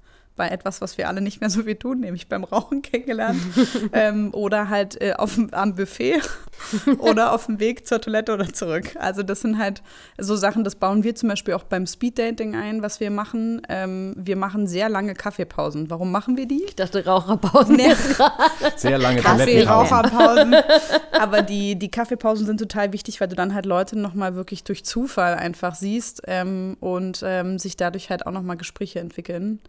[0.41, 3.39] bei etwas, was wir alle nicht mehr so wie tun, nämlich beim Rauchen kennengelernt.
[3.93, 6.19] ähm, oder halt äh, auf, am Buffet
[6.97, 8.95] oder auf dem Weg zur Toilette oder zurück.
[8.97, 9.84] Also das sind halt
[10.17, 13.62] so Sachen, das bauen wir zum Beispiel auch beim Speeddating ein, was wir machen.
[13.69, 15.91] Ähm, wir machen sehr lange Kaffeepausen.
[15.91, 16.63] Warum machen wir die?
[16.63, 17.75] Ich dachte Raucherpausen.
[17.75, 17.93] Nee.
[18.77, 20.56] Sehr lange Kaffee, Raucherpausen.
[21.12, 24.84] Aber die, die Kaffeepausen sind total wichtig, weil du dann halt Leute nochmal wirklich durch
[24.86, 29.60] Zufall einfach siehst ähm, und ähm, sich dadurch halt auch nochmal Gespräche entwickeln.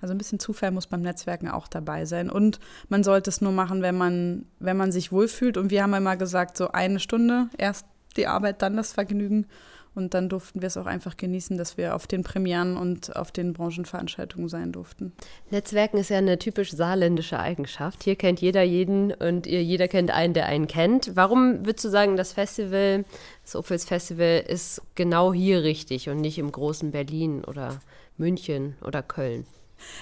[0.00, 2.30] Also ein bisschen Zufall muss beim Netzwerken auch dabei sein.
[2.30, 2.58] Und
[2.88, 5.56] man sollte es nur machen, wenn man, wenn man sich wohlfühlt.
[5.56, 7.86] Und wir haben immer gesagt, so eine Stunde, erst
[8.16, 9.46] die Arbeit, dann das Vergnügen.
[9.94, 13.32] Und dann durften wir es auch einfach genießen, dass wir auf den Premieren und auf
[13.32, 15.12] den Branchenveranstaltungen sein durften.
[15.50, 18.04] Netzwerken ist ja eine typisch saarländische Eigenschaft.
[18.04, 21.16] Hier kennt jeder jeden und jeder kennt einen, der einen kennt.
[21.16, 23.04] Warum würdest du sagen, das Festival,
[23.42, 27.80] das Opels Festival, ist genau hier richtig und nicht im großen Berlin oder
[28.16, 29.44] München oder Köln?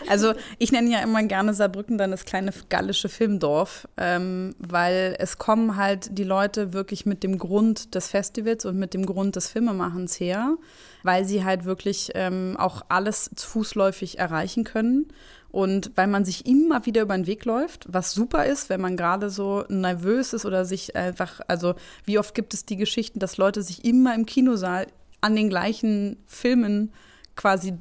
[0.08, 5.38] Also ich nenne ja immer gerne Saarbrücken dann das kleine gallische Filmdorf, ähm, weil es
[5.38, 9.48] kommen halt die Leute wirklich mit dem Grund des Festivals und mit dem Grund des
[9.48, 10.56] Filmemachens her,
[11.02, 15.08] weil sie halt wirklich ähm, auch alles fußläufig erreichen können.
[15.50, 18.98] Und weil man sich immer wieder über den Weg läuft, was super ist, wenn man
[18.98, 23.38] gerade so nervös ist oder sich einfach, also wie oft gibt es die Geschichten, dass
[23.38, 24.88] Leute sich immer im Kinosaal
[25.20, 26.92] an den gleichen Filmen
[27.34, 27.74] quasi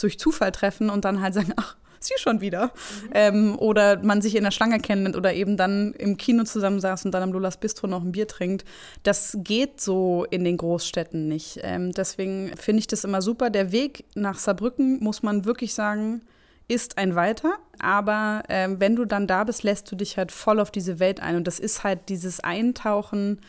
[0.00, 2.66] durch Zufall treffen und dann halt sagen, ach, sie schon wieder.
[2.66, 3.10] Mhm.
[3.12, 7.12] Ähm, oder man sich in der Schlange kennt oder eben dann im Kino zusammensaß und
[7.12, 8.64] dann am Lulas Bistro noch ein Bier trinkt.
[9.02, 11.60] Das geht so in den Großstädten nicht.
[11.62, 13.50] Ähm, deswegen finde ich das immer super.
[13.50, 16.22] Der Weg nach Saarbrücken, muss man wirklich sagen,
[16.70, 20.60] ist ein weiter, aber ähm, wenn du dann da bist, lässt du dich halt voll
[20.60, 21.36] auf diese Welt ein.
[21.36, 23.40] Und das ist halt dieses Eintauchen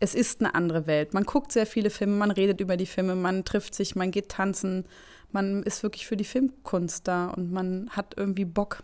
[0.00, 1.14] es ist eine andere Welt.
[1.14, 4.28] Man guckt sehr viele Filme, man redet über die Filme, man trifft sich, man geht
[4.28, 4.84] tanzen,
[5.32, 8.82] man ist wirklich für die Filmkunst da und man hat irgendwie Bock.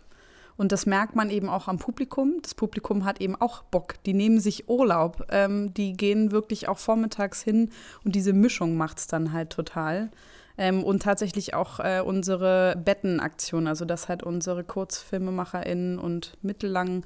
[0.55, 2.39] Und das merkt man eben auch am Publikum.
[2.41, 3.95] Das Publikum hat eben auch Bock.
[4.05, 5.25] Die nehmen sich Urlaub.
[5.31, 7.71] Ähm, die gehen wirklich auch vormittags hin
[8.03, 10.11] und diese Mischung macht es dann halt total.
[10.57, 17.03] Ähm, und tatsächlich auch äh, unsere Bettenaktion, also dass halt unsere KurzfilmemacherInnen und mittellang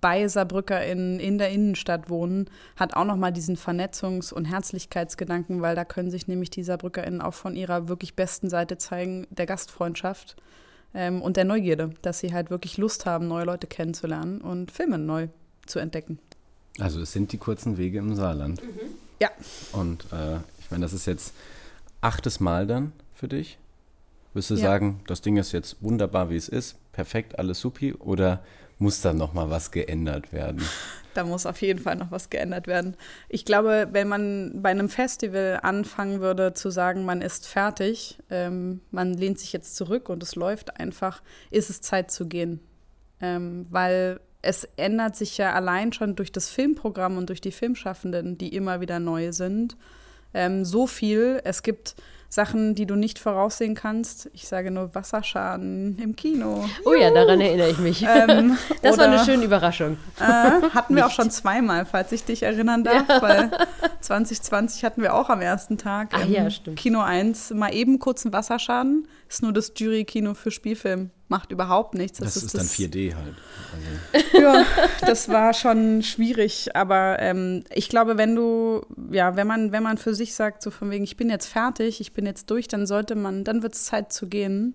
[0.00, 5.84] bei SaarbrückerInnen in der Innenstadt wohnen, hat auch nochmal diesen Vernetzungs- und Herzlichkeitsgedanken, weil da
[5.84, 10.36] können sich nämlich die SaarbrückerInnen auch von ihrer wirklich besten Seite zeigen, der Gastfreundschaft
[10.94, 14.98] ähm, und der Neugierde, dass sie halt wirklich Lust haben, neue Leute kennenzulernen und Filme
[14.98, 15.28] neu
[15.66, 16.18] zu entdecken.
[16.78, 18.62] Also es sind die kurzen Wege im Saarland.
[18.62, 18.80] Mhm.
[19.20, 19.30] Ja.
[19.72, 21.34] Und äh, ich meine, das ist jetzt
[22.00, 23.58] achtes Mal dann für dich.
[24.34, 24.60] Wirst du ja.
[24.60, 27.94] sagen, das Ding ist jetzt wunderbar, wie es ist, perfekt, alles supi?
[27.94, 28.42] Oder
[28.78, 30.62] muss da noch mal was geändert werden?
[31.14, 32.94] Da muss auf jeden Fall noch was geändert werden.
[33.30, 38.82] Ich glaube, wenn man bei einem Festival anfangen würde zu sagen, man ist fertig, ähm,
[38.90, 42.60] man lehnt sich jetzt zurück und es läuft einfach, ist es Zeit zu gehen.
[43.22, 48.36] Ähm, weil es ändert sich ja allein schon durch das Filmprogramm und durch die Filmschaffenden,
[48.36, 49.78] die immer wieder neu sind,
[50.34, 51.40] ähm, so viel.
[51.44, 51.96] Es gibt
[52.28, 54.28] Sachen, die du nicht voraussehen kannst.
[54.32, 56.64] Ich sage nur Wasserschaden im Kino.
[56.84, 58.02] Oh ja, daran erinnere ich mich.
[58.02, 59.96] Ähm, das war eine schöne Überraschung.
[60.18, 60.22] Äh,
[60.74, 63.22] hatten wir auch schon zweimal, falls ich dich erinnern darf, ja.
[63.22, 63.50] weil
[64.00, 68.32] 2020 hatten wir auch am ersten Tag Ach, ja, Kino 1 mal eben kurz einen
[68.32, 69.08] Wasserschaden.
[69.28, 72.18] Ist nur das Jury-Kino für Spielfilm macht überhaupt nichts.
[72.18, 73.34] Das, das ist, ist, dann 4D halt.
[74.12, 74.38] Also.
[74.40, 74.64] ja,
[75.00, 79.98] das war schon schwierig, aber ähm, ich glaube, wenn du, ja, wenn man, wenn man
[79.98, 82.86] für sich sagt, so von wegen, ich bin jetzt fertig, ich bin jetzt durch, dann
[82.86, 84.74] sollte man, dann wird es Zeit zu gehen.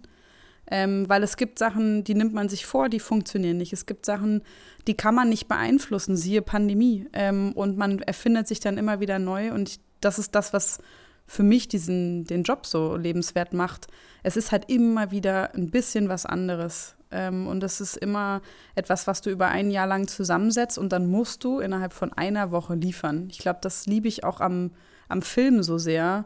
[0.73, 3.73] Ähm, weil es gibt Sachen, die nimmt man sich vor, die funktionieren nicht.
[3.73, 4.41] Es gibt Sachen,
[4.87, 7.07] die kann man nicht beeinflussen, siehe Pandemie.
[7.11, 9.51] Ähm, und man erfindet sich dann immer wieder neu.
[9.51, 10.79] Und ich, das ist das, was
[11.25, 13.87] für mich diesen, den Job so lebenswert macht.
[14.23, 16.95] Es ist halt immer wieder ein bisschen was anderes.
[17.11, 18.41] Ähm, und es ist immer
[18.75, 22.51] etwas, was du über ein Jahr lang zusammensetzt und dann musst du innerhalb von einer
[22.51, 23.27] Woche liefern.
[23.31, 24.71] Ich glaube, das liebe ich auch am,
[25.09, 26.25] am Film so sehr.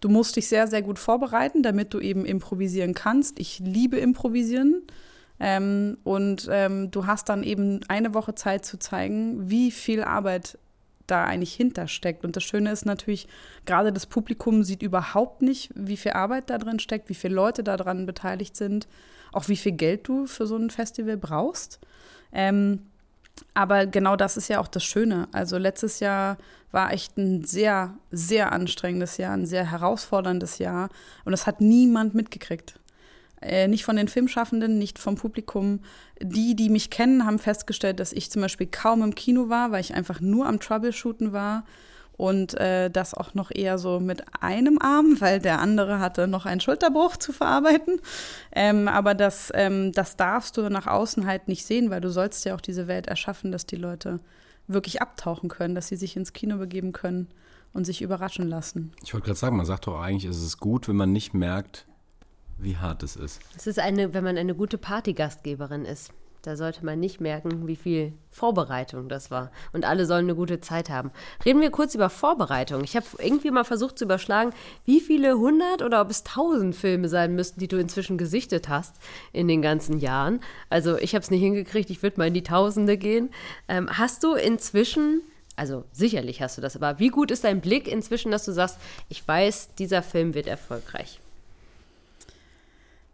[0.00, 3.38] Du musst dich sehr, sehr gut vorbereiten, damit du eben improvisieren kannst.
[3.38, 4.82] Ich liebe improvisieren.
[5.38, 10.58] Ähm, und ähm, du hast dann eben eine Woche Zeit zu zeigen, wie viel Arbeit
[11.06, 12.24] da eigentlich hintersteckt.
[12.24, 13.28] Und das Schöne ist natürlich,
[13.64, 17.62] gerade das Publikum sieht überhaupt nicht, wie viel Arbeit da drin steckt, wie viele Leute
[17.62, 18.86] daran beteiligt sind,
[19.32, 21.80] auch wie viel Geld du für so ein Festival brauchst.
[22.32, 22.80] Ähm,
[23.54, 25.28] Aber genau das ist ja auch das Schöne.
[25.32, 26.38] Also letztes Jahr
[26.72, 30.88] war echt ein sehr, sehr anstrengendes Jahr, ein sehr herausforderndes Jahr.
[31.24, 32.78] Und das hat niemand mitgekriegt.
[33.40, 35.80] Äh, nicht von den Filmschaffenden, nicht vom Publikum.
[36.20, 39.80] Die, die mich kennen, haben festgestellt, dass ich zum Beispiel kaum im Kino war, weil
[39.80, 41.64] ich einfach nur am Troubleshooten war
[42.16, 46.46] und äh, das auch noch eher so mit einem Arm, weil der andere hatte noch
[46.46, 48.00] einen Schulterbruch zu verarbeiten.
[48.52, 52.44] Ähm, aber das, ähm, das darfst du nach außen halt nicht sehen, weil du sollst
[52.44, 54.20] ja auch diese Welt erschaffen, dass die Leute
[54.66, 57.28] wirklich abtauchen können, dass sie sich ins Kino begeben können
[57.72, 58.92] und sich überraschen lassen.
[59.04, 61.85] Ich wollte gerade sagen, man sagt doch eigentlich, es ist gut, wenn man nicht merkt,
[62.58, 63.40] wie hart es ist.
[63.56, 66.12] Es ist eine, wenn man eine gute Partygastgeberin ist.
[66.46, 69.50] Da sollte man nicht merken, wie viel Vorbereitung das war.
[69.72, 71.10] Und alle sollen eine gute Zeit haben.
[71.44, 72.84] Reden wir kurz über Vorbereitung.
[72.84, 74.52] Ich habe irgendwie mal versucht zu überschlagen,
[74.84, 78.94] wie viele hundert oder ob es tausend Filme sein müssten, die du inzwischen gesichtet hast
[79.32, 80.38] in den ganzen Jahren.
[80.70, 83.30] Also ich habe es nicht hingekriegt, ich würde mal in die Tausende gehen.
[83.66, 85.22] Ähm, hast du inzwischen
[85.56, 88.78] also sicherlich hast du das, aber wie gut ist dein Blick inzwischen, dass du sagst,
[89.08, 91.18] ich weiß, dieser Film wird erfolgreich?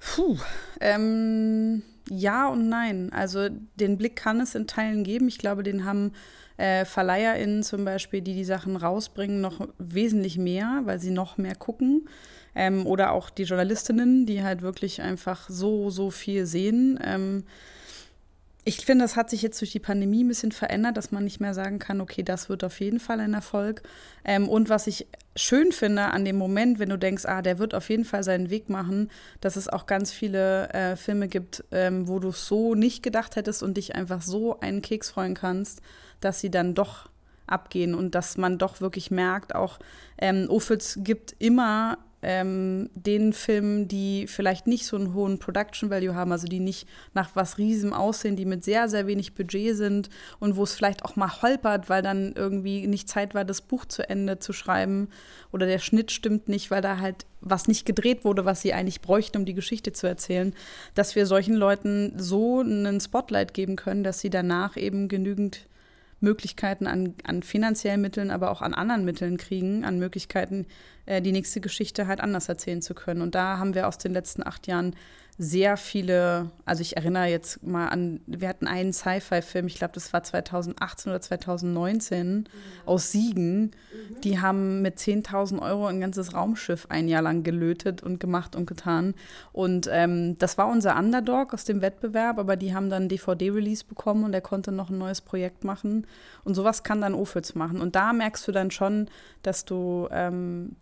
[0.04, 0.36] Puh,
[0.80, 3.12] ähm, ja und nein.
[3.12, 5.28] Also den Blick kann es in Teilen geben.
[5.28, 6.12] Ich glaube, den haben
[6.56, 11.54] äh, VerleiherInnen zum Beispiel, die die Sachen rausbringen, noch wesentlich mehr, weil sie noch mehr
[11.54, 12.08] gucken.
[12.54, 16.98] Ähm, oder auch die Journalistinnen, die halt wirklich einfach so, so viel sehen.
[17.02, 17.44] Ähm,
[18.64, 21.40] ich finde, das hat sich jetzt durch die Pandemie ein bisschen verändert, dass man nicht
[21.40, 23.82] mehr sagen kann, okay, das wird auf jeden Fall ein Erfolg.
[24.24, 27.74] Ähm, und was ich schön finde an dem Moment, wenn du denkst, ah, der wird
[27.74, 32.06] auf jeden Fall seinen Weg machen, dass es auch ganz viele äh, Filme gibt, ähm,
[32.06, 35.82] wo du so nicht gedacht hättest und dich einfach so einen Keks freuen kannst,
[36.20, 37.08] dass sie dann doch
[37.48, 39.80] abgehen und dass man doch wirklich merkt, auch
[40.18, 46.14] ähm, Ophüls gibt immer ähm, den Filmen, die vielleicht nicht so einen hohen Production Value
[46.14, 50.08] haben, also die nicht nach was Riesem aussehen, die mit sehr, sehr wenig Budget sind
[50.38, 53.84] und wo es vielleicht auch mal holpert, weil dann irgendwie nicht Zeit war, das Buch
[53.84, 55.08] zu Ende zu schreiben
[55.50, 59.00] oder der Schnitt stimmt nicht, weil da halt was nicht gedreht wurde, was sie eigentlich
[59.00, 60.54] bräuchten, um die Geschichte zu erzählen,
[60.94, 65.66] dass wir solchen Leuten so einen Spotlight geben können, dass sie danach eben genügend
[66.22, 70.66] Möglichkeiten an, an finanziellen Mitteln, aber auch an anderen Mitteln kriegen, an Möglichkeiten,
[71.06, 73.20] äh, die nächste Geschichte halt anders erzählen zu können.
[73.20, 74.94] Und da haben wir aus den letzten acht Jahren
[75.38, 80.12] sehr viele, also ich erinnere jetzt mal an, wir hatten einen Sci-Fi-Film, ich glaube, das
[80.12, 82.46] war 2018 oder 2019 mhm.
[82.84, 83.62] aus Siegen.
[83.62, 84.20] Mhm.
[84.22, 88.66] Die haben mit 10.000 Euro ein ganzes Raumschiff ein Jahr lang gelötet und gemacht und
[88.66, 89.14] getan.
[89.52, 94.24] Und ähm, das war unser Underdog aus dem Wettbewerb, aber die haben dann DVD-Release bekommen
[94.24, 96.06] und er konnte noch ein neues Projekt machen.
[96.44, 97.80] Und sowas kann dann Ofitz machen.
[97.80, 99.08] Und da merkst du dann schon,
[99.42, 100.76] dass du ähm,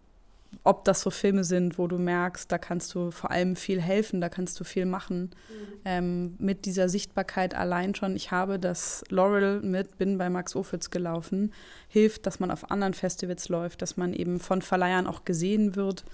[0.64, 4.20] ob das so Filme sind, wo du merkst, da kannst du vor allem viel helfen,
[4.20, 5.30] da kannst du viel machen.
[5.30, 5.78] Mhm.
[5.84, 10.90] Ähm, mit dieser Sichtbarkeit allein schon, ich habe das Laurel mit, bin bei Max Ophüls
[10.90, 11.52] gelaufen,
[11.88, 16.04] hilft, dass man auf anderen Festivals läuft, dass man eben von Verleihern auch gesehen wird.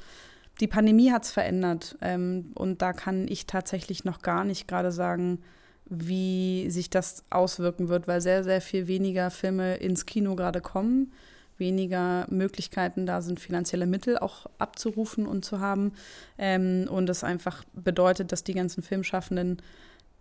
[0.60, 4.92] Die Pandemie hat es verändert ähm, und da kann ich tatsächlich noch gar nicht gerade
[4.92, 5.42] sagen,
[5.86, 11.12] wie sich das auswirken wird, weil sehr, sehr viel weniger Filme ins Kino gerade kommen
[11.58, 15.92] weniger Möglichkeiten da sind, finanzielle Mittel auch abzurufen und zu haben.
[16.38, 19.62] Ähm, und das einfach bedeutet, dass die ganzen Filmschaffenden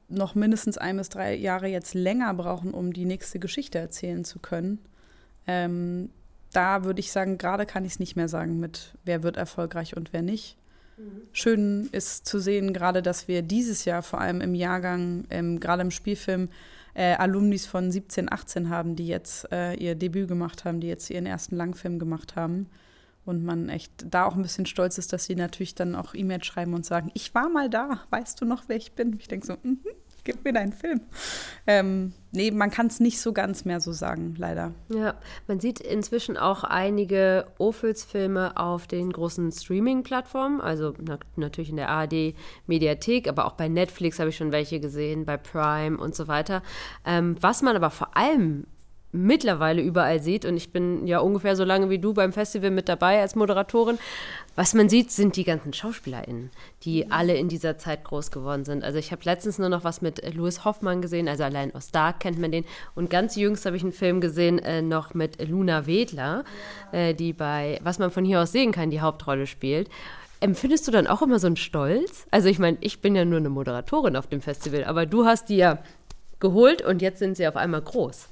[0.08, 4.40] noch mindestens ein bis drei Jahre jetzt länger brauchen, um die nächste Geschichte erzählen zu
[4.40, 4.80] können.
[5.48, 6.10] Ähm,
[6.52, 9.98] da würde ich sagen, gerade kann ich es nicht mehr sagen mit, wer wird erfolgreich
[9.98, 10.58] und wer nicht.
[10.98, 11.22] Mhm.
[11.34, 15.82] Schön ist zu sehen, gerade dass wir dieses Jahr vor allem im Jahrgang, ähm, gerade
[15.82, 16.50] im Spielfilm,
[16.96, 21.10] äh, Alumnis von 17, 18 haben, die jetzt äh, ihr Debüt gemacht haben, die jetzt
[21.10, 22.68] ihren ersten Langfilm gemacht haben.
[23.26, 26.46] Und man echt da auch ein bisschen stolz ist, dass sie natürlich dann auch E-Mails
[26.46, 29.16] schreiben und sagen, ich war mal da, weißt du noch, wer ich bin?
[29.20, 29.72] Ich denke so, mhm.
[29.72, 31.00] Mm gib mir deinen Film.
[31.66, 34.74] Ähm, nee, man kann es nicht so ganz mehr so sagen, leider.
[34.90, 35.16] Ja,
[35.48, 41.90] man sieht inzwischen auch einige Ophüls-Filme auf den großen Streaming-Plattformen, also na natürlich in der
[41.90, 46.62] ARD-Mediathek, aber auch bei Netflix habe ich schon welche gesehen, bei Prime und so weiter.
[47.06, 48.66] Ähm, was man aber vor allem
[49.16, 52.90] mittlerweile überall sieht, und ich bin ja ungefähr so lange wie du beim Festival mit
[52.90, 53.98] dabei als Moderatorin,
[54.56, 56.50] was man sieht, sind die ganzen SchauspielerInnen,
[56.84, 57.12] die mhm.
[57.12, 58.84] alle in dieser Zeit groß geworden sind.
[58.84, 62.22] Also ich habe letztens nur noch was mit Louis Hoffmann gesehen, also allein aus Dark
[62.22, 62.66] kennt man den.
[62.96, 66.44] Und ganz jüngst habe ich einen Film gesehen, äh, noch mit Luna Wedler,
[66.92, 69.90] äh, die bei Was man von hier aus sehen kann, die Hauptrolle spielt.
[70.40, 72.28] Empfindest du dann auch immer so einen Stolz?
[72.32, 75.50] Also ich meine, ich bin ja nur eine Moderatorin auf dem Festival, aber du hast
[75.50, 75.80] die ja
[76.40, 78.30] geholt und jetzt sind sie auf einmal groß.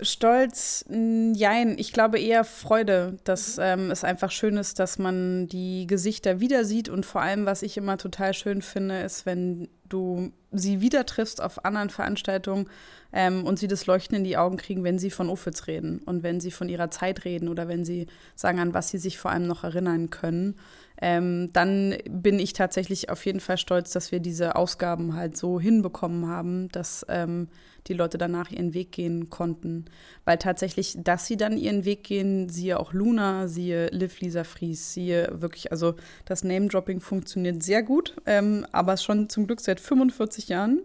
[0.00, 1.76] Stolz, jein.
[1.76, 6.64] Ich glaube eher Freude, dass ähm, es einfach schön ist, dass man die Gesichter wieder
[6.64, 6.88] sieht.
[6.88, 11.42] Und vor allem, was ich immer total schön finde, ist, wenn du sie wieder triffst
[11.42, 12.68] auf anderen Veranstaltungen
[13.12, 16.22] ähm, und sie das Leuchten in die Augen kriegen, wenn sie von Opitz reden und
[16.22, 19.30] wenn sie von ihrer Zeit reden oder wenn sie sagen, an was sie sich vor
[19.30, 20.56] allem noch erinnern können.
[21.00, 25.60] Ähm, dann bin ich tatsächlich auf jeden Fall stolz, dass wir diese Ausgaben halt so
[25.60, 27.48] hinbekommen haben, dass ähm,
[27.88, 29.86] die Leute danach ihren Weg gehen konnten.
[30.24, 34.92] Weil tatsächlich, dass sie dann ihren Weg gehen, siehe auch Luna, siehe Liv Lisa Fries,
[34.92, 40.48] siehe wirklich, also das Name-Dropping funktioniert sehr gut, ähm, aber schon zum Glück seit 45
[40.48, 40.82] Jahren.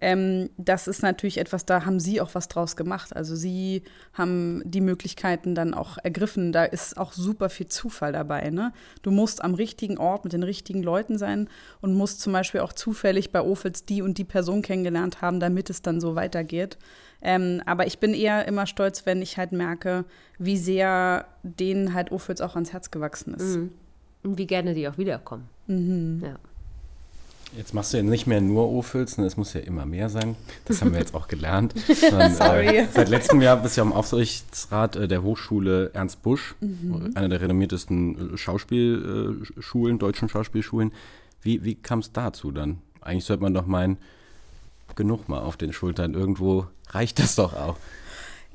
[0.00, 3.14] Ähm, das ist natürlich etwas, da haben sie auch was draus gemacht.
[3.14, 6.52] Also sie haben die Möglichkeiten dann auch ergriffen.
[6.52, 8.50] Da ist auch super viel Zufall dabei.
[8.50, 8.72] Ne?
[9.02, 11.48] Du musst am richtigen Ort mit den richtigen Leuten sein
[11.80, 15.70] und musst zum Beispiel auch zufällig bei Ofels die und die Person kennengelernt haben, damit
[15.70, 16.76] es dann so weitergeht.
[17.22, 20.04] Ähm, aber ich bin eher immer stolz, wenn ich halt merke,
[20.38, 23.56] wie sehr denen halt Ofels auch ans Herz gewachsen ist.
[23.56, 23.72] Mhm.
[24.24, 25.48] Und wie gerne die auch wiederkommen.
[25.66, 26.22] Mhm.
[26.24, 26.38] Ja.
[27.56, 30.34] Jetzt machst du ja nicht mehr nur O-Filzen, es muss ja immer mehr sein.
[30.64, 31.74] Das haben wir jetzt auch gelernt.
[32.10, 32.32] Dann.
[32.32, 37.12] Äh, seit letztem Jahr bist du ja im Aufsichtsrat äh, der Hochschule Ernst Busch, mhm.
[37.14, 40.92] einer der renommiertesten äh, Schauspielschulen, deutschen Schauspielschulen.
[41.42, 42.78] Wie, wie kam es dazu dann?
[43.00, 43.98] Eigentlich sollte man doch meinen,
[44.96, 46.14] genug mal auf den Schultern.
[46.14, 47.76] Irgendwo reicht das doch auch.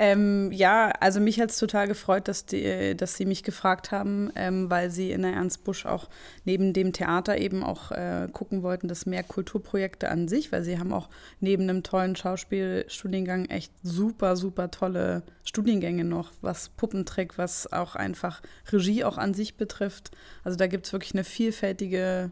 [0.02, 4.32] Ähm, ja, also mich hat es total gefreut, dass, die, dass Sie mich gefragt haben,
[4.38, 6.08] ähm, weil Sie in der Ernst Busch auch
[6.46, 10.80] neben dem Theater eben auch äh, gucken wollten, dass mehr Kulturprojekte an sich, weil Sie
[10.80, 11.10] haben auch
[11.42, 18.42] neben einem tollen Schauspielstudiengang echt super, super tolle Studiengänge noch, was Puppentrick, was auch einfach
[18.72, 20.12] Regie auch an sich betrifft.
[20.46, 22.32] Also da gibt es wirklich eine vielfältige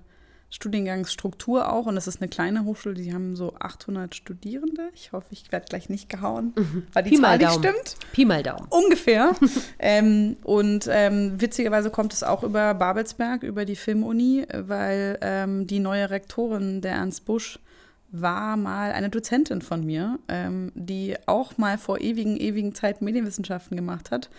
[0.50, 4.90] Studiengangsstruktur auch und es ist eine kleine Hochschule, die haben so 800 Studierende.
[4.94, 6.88] Ich hoffe, ich werde gleich nicht gehauen, mhm.
[6.94, 7.96] weil die Pi Zahl nicht stimmt.
[8.14, 8.68] Pi mal Daumen.
[8.70, 9.36] Ungefähr.
[9.80, 15.80] ähm, und ähm, witzigerweise kommt es auch über Babelsberg, über die Filmuni, weil ähm, die
[15.80, 17.60] neue Rektorin der Ernst Busch
[18.10, 23.76] war mal eine Dozentin von mir, ähm, die auch mal vor ewigen, ewigen Zeit Medienwissenschaften
[23.76, 24.30] gemacht hat.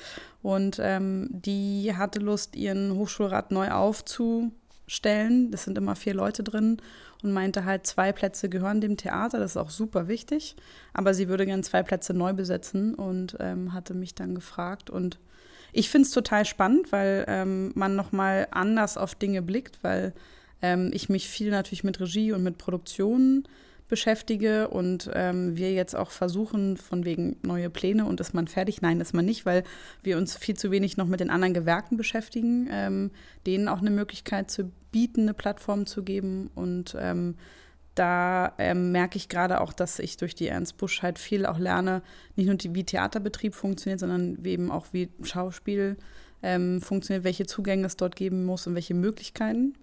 [0.43, 4.53] Und ähm, die hatte Lust, ihren Hochschulrat neu aufzu
[4.89, 5.53] stellen.
[5.53, 6.79] Das sind immer vier Leute drin
[7.23, 10.57] und meinte halt, zwei Plätze gehören dem Theater, das ist auch super wichtig.
[10.93, 14.91] Aber sie würde gern zwei Plätze neu besetzen und ähm, hatte mich dann gefragt.
[14.91, 15.19] Und
[15.73, 20.13] ich finde es total spannend, weil ähm, man nochmal anders auf Dinge blickt, weil
[20.63, 23.45] ähm, ich mich viel natürlich mit Regie und mit Produktion
[23.89, 28.83] beschäftige und ähm, wir jetzt auch versuchen, von wegen neue Pläne und ist man fertig?
[28.83, 29.65] Nein, ist man nicht, weil
[30.03, 33.11] wir uns viel zu wenig noch mit den anderen Gewerken beschäftigen, ähm,
[33.47, 37.37] denen auch eine Möglichkeit zu bieten, eine Plattform zu geben und ähm,
[37.99, 41.59] da ähm, merke ich gerade auch, dass ich durch die Ernst Busch halt viel auch
[41.59, 42.03] lerne,
[42.37, 45.97] nicht nur wie Theaterbetrieb funktioniert, sondern eben auch wie Schauspiel
[46.43, 49.75] ähm, funktioniert, welche Zugänge es dort geben muss und welche Möglichkeiten.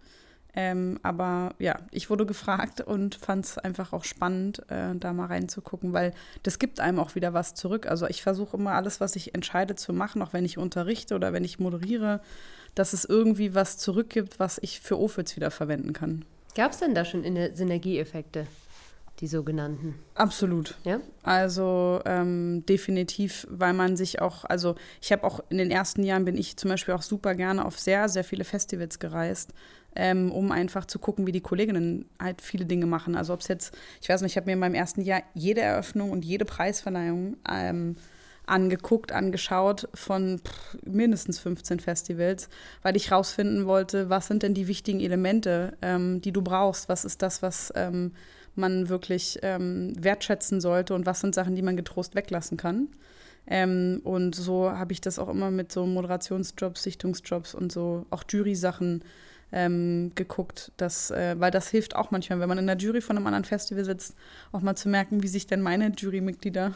[0.56, 5.28] Ähm, aber ja, ich wurde gefragt und fand es einfach auch spannend, äh, da mal
[5.28, 6.14] reinzugucken, weil
[6.44, 7.88] das gibt einem auch wieder was zurück.
[7.88, 11.34] Also ich versuche immer alles, was ich entscheide zu machen, auch wenn ich unterrichte oder
[11.34, 12.22] wenn ich moderiere,
[12.74, 16.24] dass es irgendwie was zurückgibt, was ich für Ofels wieder verwenden kann.
[16.56, 18.48] Gab es denn da schon Synergieeffekte?
[19.20, 19.96] die sogenannten.
[20.16, 20.76] Absolut.
[20.84, 21.00] Ja.
[21.24, 26.26] Also ähm, definitiv, weil man sich auch, also ich habe auch in den ersten Jahren
[26.26, 29.54] bin ich zum Beispiel auch super gerne auf sehr, sehr viele Festivals gereist,
[29.96, 33.16] ähm, um einfach zu gucken, wie die Kolleginnen halt viele Dinge machen.
[33.16, 35.62] Also ob es jetzt, ich weiß nicht, ich habe mir in meinem ersten Jahr jede
[35.62, 37.96] Eröffnung und jede Preisverleihung ähm,
[38.46, 42.50] angeguckt, angeschaut von pff, mindestens 15 Festivals,
[42.84, 47.06] weil ich rausfinden wollte, was sind denn die wichtigen Elemente, ähm, die du brauchst, was
[47.06, 48.12] ist das, was ähm,
[48.56, 52.90] man wirklich ähm, wertschätzen sollte und was sind Sachen, die man getrost weglassen kann.
[53.48, 58.24] Ähm, und so habe ich das auch immer mit so Moderationsjobs, Sichtungsjobs und so auch
[58.28, 59.04] Jury-Sachen
[59.52, 63.18] ähm, geguckt, dass, äh, weil das hilft auch manchmal, wenn man in der Jury von
[63.18, 64.16] einem anderen Festival sitzt,
[64.52, 66.74] auch mal zu merken, wie sich denn meine Jurymitglieder,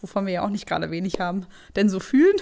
[0.00, 1.46] wovon wir ja auch nicht gerade wenig haben,
[1.76, 2.36] denn so fühlen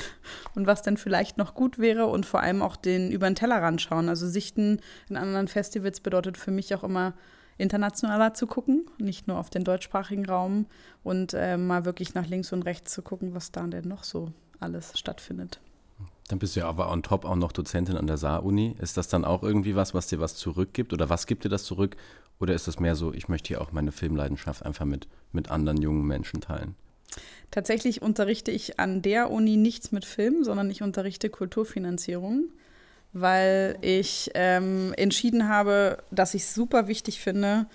[0.55, 3.81] und was denn vielleicht noch gut wäre und vor allem auch den über den Tellerrand
[3.81, 4.09] schauen.
[4.09, 7.15] Also Sichten in anderen Festivals bedeutet für mich auch immer
[7.59, 10.67] internationaler zu gucken, nicht nur auf den deutschsprachigen Raum
[11.03, 14.33] und äh, mal wirklich nach links und rechts zu gucken, was da denn noch so
[14.61, 15.61] alles stattfindet.
[16.29, 18.77] Dann bist du ja aber on top auch noch Dozentin an der Saar-Uni.
[18.81, 20.93] Ist das dann auch irgendwie was, was dir was zurückgibt?
[20.93, 21.97] Oder was gibt dir das zurück?
[22.39, 25.81] Oder ist das mehr so, ich möchte hier auch meine Filmleidenschaft einfach mit, mit anderen
[25.81, 26.77] jungen Menschen teilen?
[27.51, 32.51] Tatsächlich unterrichte ich an der Uni nichts mit Film, sondern ich unterrichte Kulturfinanzierung,
[33.15, 37.67] weil ich ähm, entschieden habe, dass ich es super wichtig finde,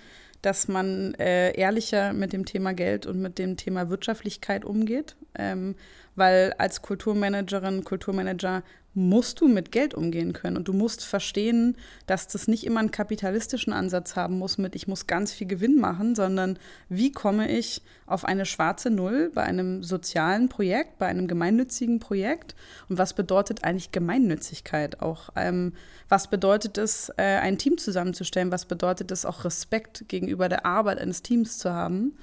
[0.42, 5.16] dass man äh, ehrlicher mit dem Thema Geld und mit dem Thema Wirtschaftlichkeit umgeht.
[5.34, 5.74] Ähm,
[6.16, 8.62] weil als Kulturmanagerin, Kulturmanager
[8.94, 12.92] musst du mit Geld umgehen können und du musst verstehen, dass das nicht immer einen
[12.92, 16.58] kapitalistischen Ansatz haben muss mit, ich muss ganz viel Gewinn machen, sondern
[16.88, 22.54] wie komme ich auf eine schwarze Null bei einem sozialen Projekt, bei einem gemeinnützigen Projekt
[22.88, 25.30] und was bedeutet eigentlich Gemeinnützigkeit auch?
[25.34, 25.72] Ähm,
[26.08, 28.52] was bedeutet es, äh, ein Team zusammenzustellen?
[28.52, 32.16] Was bedeutet es auch Respekt gegenüber der Arbeit eines Teams zu haben?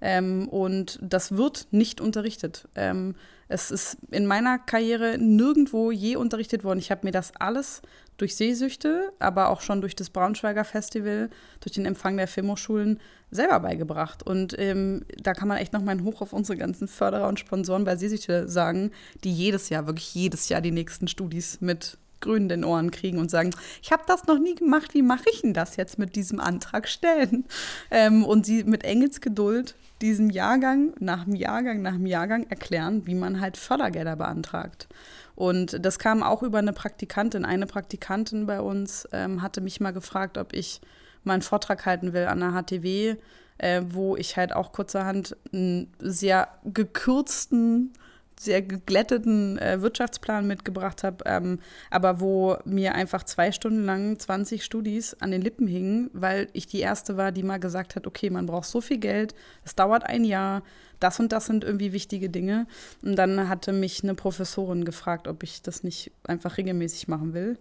[0.00, 2.68] Ähm, und das wird nicht unterrichtet.
[2.74, 3.14] Ähm,
[3.48, 6.78] es ist in meiner Karriere nirgendwo je unterrichtet worden.
[6.78, 7.82] Ich habe mir das alles
[8.18, 11.30] durch Sehsüchte, aber auch schon durch das Braunschweiger Festival,
[11.60, 14.22] durch den Empfang der Filmhochschulen selber beigebracht.
[14.22, 17.40] Und ähm, da kann man echt noch mal ein Hoch auf unsere ganzen Förderer und
[17.40, 18.90] Sponsoren bei Sehsüchte sagen,
[19.24, 23.30] die jedes Jahr, wirklich jedes Jahr die nächsten Studis mit grün den Ohren kriegen und
[23.30, 23.50] sagen,
[23.82, 26.88] ich habe das noch nie gemacht, wie mache ich denn das jetzt mit diesem Antrag
[26.88, 27.44] stellen?
[27.90, 33.14] Ähm, und sie mit Engelsgeduld diesen Jahrgang nach dem Jahrgang nach dem Jahrgang erklären, wie
[33.14, 34.88] man halt Fördergelder beantragt.
[35.34, 37.44] Und das kam auch über eine Praktikantin.
[37.44, 40.80] Eine Praktikantin bei uns ähm, hatte mich mal gefragt, ob ich
[41.24, 43.16] mal einen Vortrag halten will an der HTW,
[43.58, 47.92] äh, wo ich halt auch kurzerhand einen sehr gekürzten
[48.38, 51.60] sehr geglätteten äh, Wirtschaftsplan mitgebracht habe, ähm,
[51.90, 56.66] aber wo mir einfach zwei Stunden lang 20 Studis an den Lippen hingen, weil ich
[56.66, 59.34] die erste war, die mal gesagt hat, okay, man braucht so viel Geld,
[59.64, 60.62] es dauert ein Jahr,
[61.00, 62.66] das und das sind irgendwie wichtige Dinge.
[63.02, 67.58] Und dann hatte mich eine Professorin gefragt, ob ich das nicht einfach regelmäßig machen will.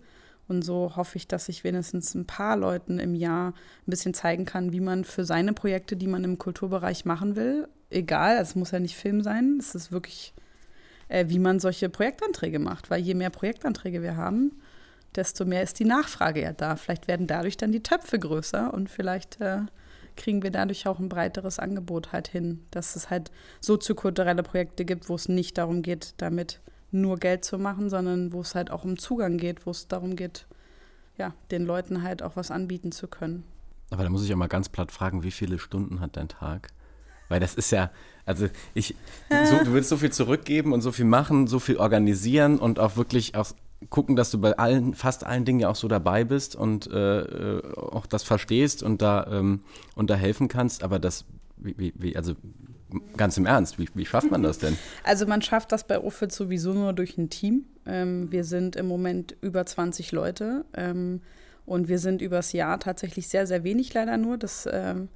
[0.47, 4.45] Und so hoffe ich, dass ich wenigstens ein paar Leuten im Jahr ein bisschen zeigen
[4.45, 8.71] kann, wie man für seine Projekte, die man im Kulturbereich machen will, egal, es muss
[8.71, 10.33] ja nicht Film sein, es ist wirklich
[11.09, 12.89] wie man solche Projektanträge macht.
[12.89, 14.51] Weil je mehr Projektanträge wir haben,
[15.15, 16.75] desto mehr ist die Nachfrage ja da.
[16.75, 19.61] Vielleicht werden dadurch dann die Töpfe größer und vielleicht äh,
[20.15, 23.31] kriegen wir dadurch auch ein breiteres Angebot halt hin, dass es halt
[23.61, 26.59] soziokulturelle Projekte gibt, wo es nicht darum geht, damit
[26.91, 30.15] nur Geld zu machen, sondern wo es halt auch um Zugang geht, wo es darum
[30.15, 30.47] geht,
[31.17, 33.43] ja, den Leuten halt auch was anbieten zu können.
[33.89, 36.69] Aber da muss ich auch mal ganz platt fragen, wie viele Stunden hat dein Tag?
[37.29, 37.91] Weil das ist ja,
[38.25, 38.95] also ich,
[39.45, 42.95] so, du willst so viel zurückgeben und so viel machen, so viel organisieren und auch
[42.97, 43.51] wirklich auch
[43.89, 47.19] gucken, dass du bei allen, fast allen Dingen ja auch so dabei bist und äh,
[47.21, 49.61] äh auch das verstehst und da, ähm,
[49.95, 50.83] und da helfen kannst.
[50.83, 51.25] Aber das,
[51.57, 52.33] wie, wie, also
[53.15, 54.77] ganz im Ernst, wie, wie schafft man das denn?
[55.03, 57.65] Also man schafft das bei Ofit sowieso nur durch ein Team.
[57.85, 61.21] Ähm, wir sind im Moment über 20 Leute ähm,
[61.65, 64.37] und wir sind übers Jahr tatsächlich sehr, sehr wenig leider nur.
[64.37, 65.09] Das ähm,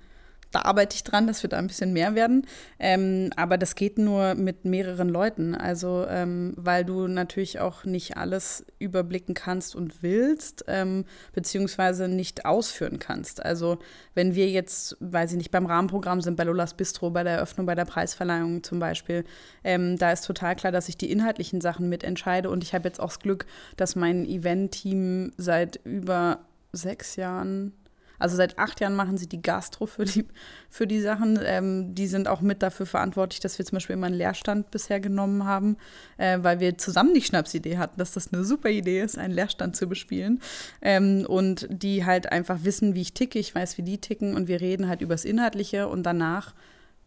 [0.51, 2.45] da arbeite ich dran, dass wir da ein bisschen mehr werden.
[2.79, 5.55] Ähm, aber das geht nur mit mehreren Leuten.
[5.55, 12.45] Also, ähm, weil du natürlich auch nicht alles überblicken kannst und willst, ähm, beziehungsweise nicht
[12.45, 13.43] ausführen kannst.
[13.43, 13.79] Also,
[14.13, 17.65] wenn wir jetzt, weiß ich nicht, beim Rahmenprogramm sind, bei Lolas Bistro, bei der Eröffnung,
[17.65, 19.23] bei der Preisverleihung zum Beispiel,
[19.63, 22.49] ähm, da ist total klar, dass ich die inhaltlichen Sachen mitentscheide.
[22.49, 23.45] Und ich habe jetzt auch das Glück,
[23.77, 26.39] dass mein Event-Team seit über
[26.73, 27.73] sechs Jahren
[28.21, 30.25] also seit acht Jahren machen sie die Gastro für die,
[30.69, 31.39] für die Sachen.
[31.43, 34.99] Ähm, die sind auch mit dafür verantwortlich, dass wir zum Beispiel immer einen Leerstand bisher
[34.99, 35.77] genommen haben,
[36.17, 39.75] äh, weil wir zusammen die Schnapsidee hatten, dass das eine super Idee ist, einen Leerstand
[39.75, 40.39] zu bespielen.
[40.81, 44.47] Ähm, und die halt einfach wissen, wie ich ticke, ich weiß, wie die ticken und
[44.47, 46.53] wir reden halt übers Inhaltliche und danach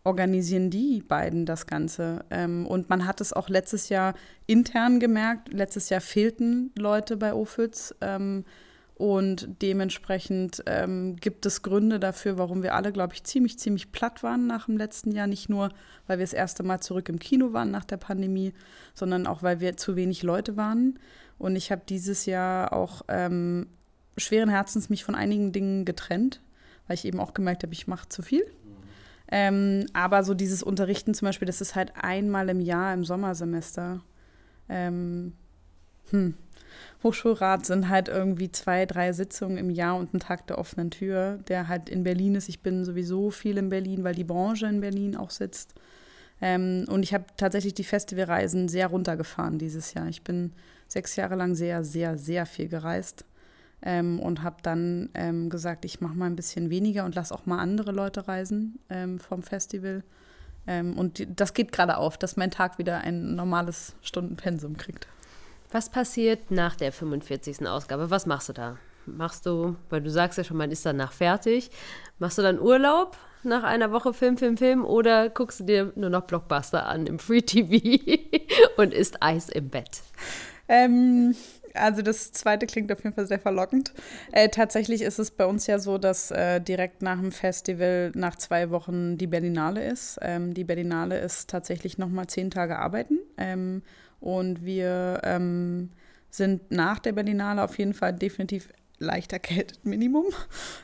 [0.05, 2.25] organisieren die beiden das Ganze.
[2.31, 4.15] Ähm, und man hat es auch letztes Jahr
[4.47, 5.53] intern gemerkt.
[5.53, 7.95] Letztes Jahr fehlten Leute bei OFITS.
[8.97, 14.23] Und dementsprechend ähm, gibt es Gründe dafür, warum wir alle, glaube ich, ziemlich, ziemlich platt
[14.23, 15.27] waren nach dem letzten Jahr.
[15.27, 15.71] Nicht nur,
[16.07, 18.53] weil wir das erste Mal zurück im Kino waren nach der Pandemie,
[18.95, 20.99] sondern auch, weil wir zu wenig Leute waren.
[21.39, 23.67] Und ich habe dieses Jahr auch ähm,
[24.17, 26.41] schweren Herzens mich von einigen Dingen getrennt,
[26.87, 28.45] weil ich eben auch gemerkt habe, ich mache zu viel.
[29.27, 34.03] Ähm, aber so dieses Unterrichten zum Beispiel, das ist halt einmal im Jahr im Sommersemester.
[34.69, 35.33] Ähm,
[36.11, 36.35] hm,
[37.03, 41.39] Hochschulrat sind halt irgendwie zwei, drei Sitzungen im Jahr und ein Tag der offenen Tür,
[41.49, 42.49] der halt in Berlin ist.
[42.49, 45.75] Ich bin sowieso viel in Berlin, weil die Branche in Berlin auch sitzt.
[46.41, 50.09] Ähm, und ich habe tatsächlich die Festivalreisen sehr runtergefahren dieses Jahr.
[50.09, 50.53] Ich bin
[50.89, 53.25] sechs Jahre lang sehr, sehr, sehr viel gereist
[53.83, 57.47] ähm, und habe dann ähm, gesagt, ich mache mal ein bisschen weniger und lasse auch
[57.47, 60.03] mal andere Leute reisen ähm, vom Festival.
[60.67, 65.07] Ähm, und die, das geht gerade auf, dass mein Tag wieder ein normales Stundenpensum kriegt.
[65.75, 67.67] Was passiert nach der 45.
[67.67, 68.09] Ausgabe?
[68.09, 68.79] Was machst du da?
[69.07, 71.69] Machst du, weil du sagst ja schon, man ist danach fertig,
[72.21, 76.11] machst du dann Urlaub nach einer Woche Film, Film, Film oder guckst du dir nur
[76.11, 78.01] noch Blockbuster an im Free TV
[78.77, 80.03] und isst Eis im Bett?
[80.69, 81.35] Ähm,
[81.75, 83.93] also das zweite klingt auf jeden Fall sehr verlockend.
[84.31, 88.37] Äh, tatsächlich ist es bei uns ja so, dass äh, direkt nach dem Festival nach
[88.37, 90.21] zwei Wochen die Berlinale ist.
[90.23, 93.19] Ähm, die Berlinale ist tatsächlich nochmal zehn Tage arbeiten.
[93.39, 93.83] Ähm,
[94.25, 95.91] und wir ähm,
[96.31, 98.71] sind nach der Berlinale auf jeden Fall definitiv
[99.05, 100.27] leicht erkältet Minimum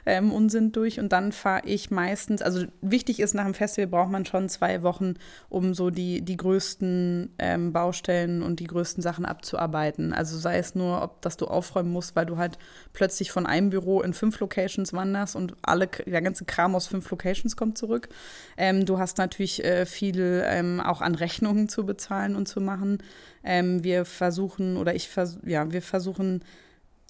[0.07, 1.01] ähm, und sind durch.
[1.01, 4.83] Und dann fahre ich meistens, also wichtig ist, nach dem Festival braucht man schon zwei
[4.83, 5.15] Wochen,
[5.49, 10.13] um so die, die größten ähm, Baustellen und die größten Sachen abzuarbeiten.
[10.13, 12.59] Also sei es nur, ob dass du aufräumen musst, weil du halt
[12.93, 17.11] plötzlich von einem Büro in fünf Locations wanderst und alle, der ganze Kram aus fünf
[17.11, 18.09] Locations kommt zurück.
[18.57, 22.99] Ähm, du hast natürlich äh, viel ähm, auch an Rechnungen zu bezahlen und zu machen.
[23.43, 26.43] Ähm, wir versuchen, oder ich vers ja, wir versuchen,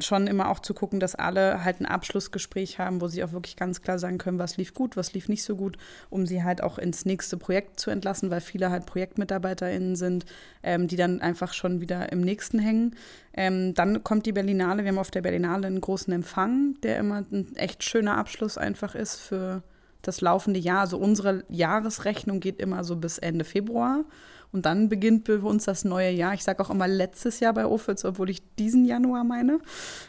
[0.02, 3.56] schon immer auch zu gucken, dass alle halt ein Abschlussgespräch haben, wo sie auch wirklich
[3.56, 5.76] ganz klar sagen können, was lief gut, was lief nicht so gut,
[6.10, 10.26] um sie halt auch ins nächste Projekt zu entlassen, weil viele halt ProjektmitarbeiterInnen sind,
[10.62, 12.96] ähm, die dann einfach schon wieder im nächsten hängen.
[13.32, 14.82] Ähm, dann kommt die Berlinale.
[14.82, 18.94] Wir haben auf der Berlinale einen großen Empfang, der immer ein echt schöner Abschluss einfach
[18.94, 19.62] ist für
[20.02, 20.80] das laufende Jahr.
[20.80, 24.04] Also unsere Jahresrechnung geht immer so bis Ende Februar.
[24.52, 26.34] Und dann beginnt für uns das neue Jahr.
[26.34, 29.60] Ich sage auch immer letztes Jahr bei Ofitz, obwohl ich diesen Januar meine.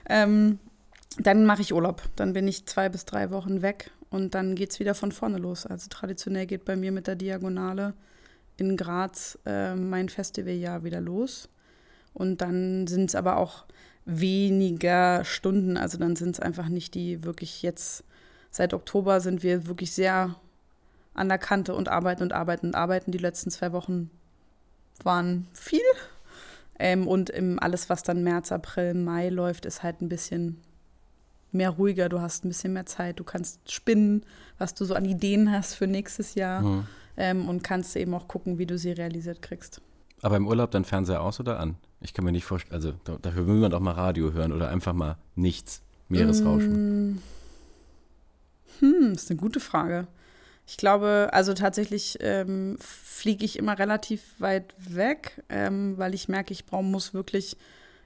[0.10, 0.60] Ähm,
[1.18, 2.02] dann mache ich Urlaub.
[2.16, 5.38] Dann bin ich zwei bis drei Wochen weg und dann geht es wieder von vorne
[5.38, 5.66] los.
[5.66, 7.94] Also traditionell geht bei mir mit der Diagonale
[8.58, 11.50] in Graz äh, mein Festivaljahr wieder los.
[12.14, 13.66] Und dann sind es aber auch
[14.06, 15.78] weniger Stunden.
[15.78, 18.04] Also dann sind es einfach nicht die wirklich jetzt,
[18.50, 20.36] seit Oktober sind wir wirklich sehr
[21.14, 23.12] an der Kante und arbeiten und arbeiten und arbeiten.
[23.12, 24.10] Die letzten zwei Wochen
[25.06, 25.80] waren viel.
[26.80, 30.62] Ähm, und im, alles, was dann März, April, Mai läuft, ist halt ein bisschen
[31.52, 32.10] mehr ruhiger.
[32.10, 33.20] Du hast ein bisschen mehr Zeit.
[33.20, 34.24] Du kannst spinnen,
[34.58, 36.62] was du so an Ideen hast für nächstes Jahr.
[36.62, 36.88] Mhm.
[37.18, 39.82] Ähm, und kannst eben auch gucken, wie du sie realisiert kriegst.
[40.22, 41.76] Aber im Urlaub dann Fernseher aus oder an?
[42.00, 44.94] Ich kann mir nicht vorstellen, also dafür will man doch mal Radio hören oder einfach
[44.94, 47.12] mal nichts, Meeresrauschen.
[47.12, 47.22] Mm.
[48.80, 50.08] Hm, ist eine gute Frage.
[50.72, 56.54] Ich glaube, also tatsächlich ähm, fliege ich immer relativ weit weg, ähm, weil ich merke,
[56.54, 57.58] ich brauche muss wirklich,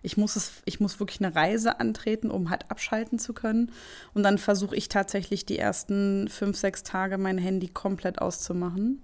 [0.02, 3.72] ich muss es, ich muss wirklich eine Reise antreten, um halt abschalten zu können.
[4.16, 9.00] Und dann versuche ich tatsächlich die ersten fünf, sechs Tage mein Handy komplett auszumachen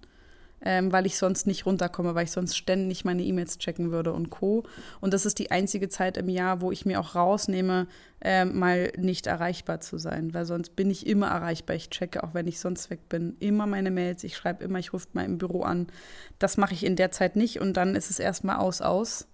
[0.63, 4.29] ähm, weil ich sonst nicht runterkomme, weil ich sonst ständig meine E-Mails checken würde und
[4.29, 4.63] Co.
[4.99, 7.87] Und das ist die einzige Zeit im Jahr, wo ich mir auch rausnehme,
[8.21, 11.75] äh, mal nicht erreichbar zu sein, weil sonst bin ich immer erreichbar.
[11.75, 14.93] Ich checke, auch wenn ich sonst weg bin, immer meine Mails, ich schreibe immer, ich
[14.93, 15.87] rufe mal im Büro an.
[16.37, 19.27] Das mache ich in der Zeit nicht und dann ist es erstmal aus, aus.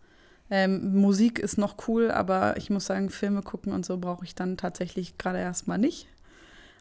[0.49, 4.33] Ähm, Musik ist noch cool, aber ich muss sagen, Filme gucken und so brauche ich
[4.33, 6.07] dann tatsächlich gerade erstmal nicht.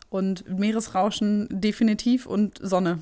[0.09, 3.01] Und Meeresrauschen definitiv und Sonne.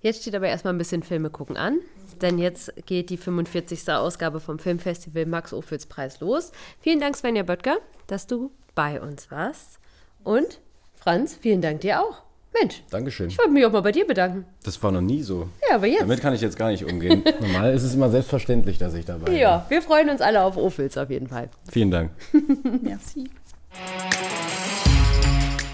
[0.00, 1.80] Jetzt steht aber erstmal ein bisschen Filme gucken an,
[2.22, 3.90] denn jetzt geht die 45.
[3.90, 6.52] Ausgabe vom Filmfestival Max Ophüls Preis los.
[6.80, 9.80] Vielen Dank, Svenja Böttger, dass du bei uns warst.
[10.22, 10.60] Und
[10.94, 12.22] Franz, vielen Dank dir auch.
[12.60, 12.82] Mensch.
[12.90, 13.28] Dankeschön.
[13.28, 14.46] Ich wollte mich auch mal bei dir bedanken.
[14.64, 15.48] Das war noch nie so.
[15.68, 16.00] Ja, aber jetzt.
[16.00, 17.22] Damit kann ich jetzt gar nicht umgehen.
[17.40, 19.36] Normal ist es immer selbstverständlich, dass ich dabei bin.
[19.36, 21.50] Ja, wir freuen uns alle auf Ophüls auf jeden Fall.
[21.70, 22.10] Vielen Dank.
[22.82, 23.28] Merci.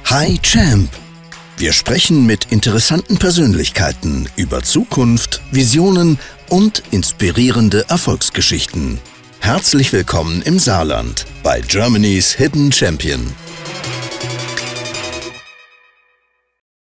[0.07, 0.91] Hi Champ.
[1.57, 8.99] Wir sprechen mit interessanten Persönlichkeiten über Zukunft, Visionen und inspirierende Erfolgsgeschichten.
[9.39, 13.33] Herzlich willkommen im Saarland bei Germany's Hidden Champion.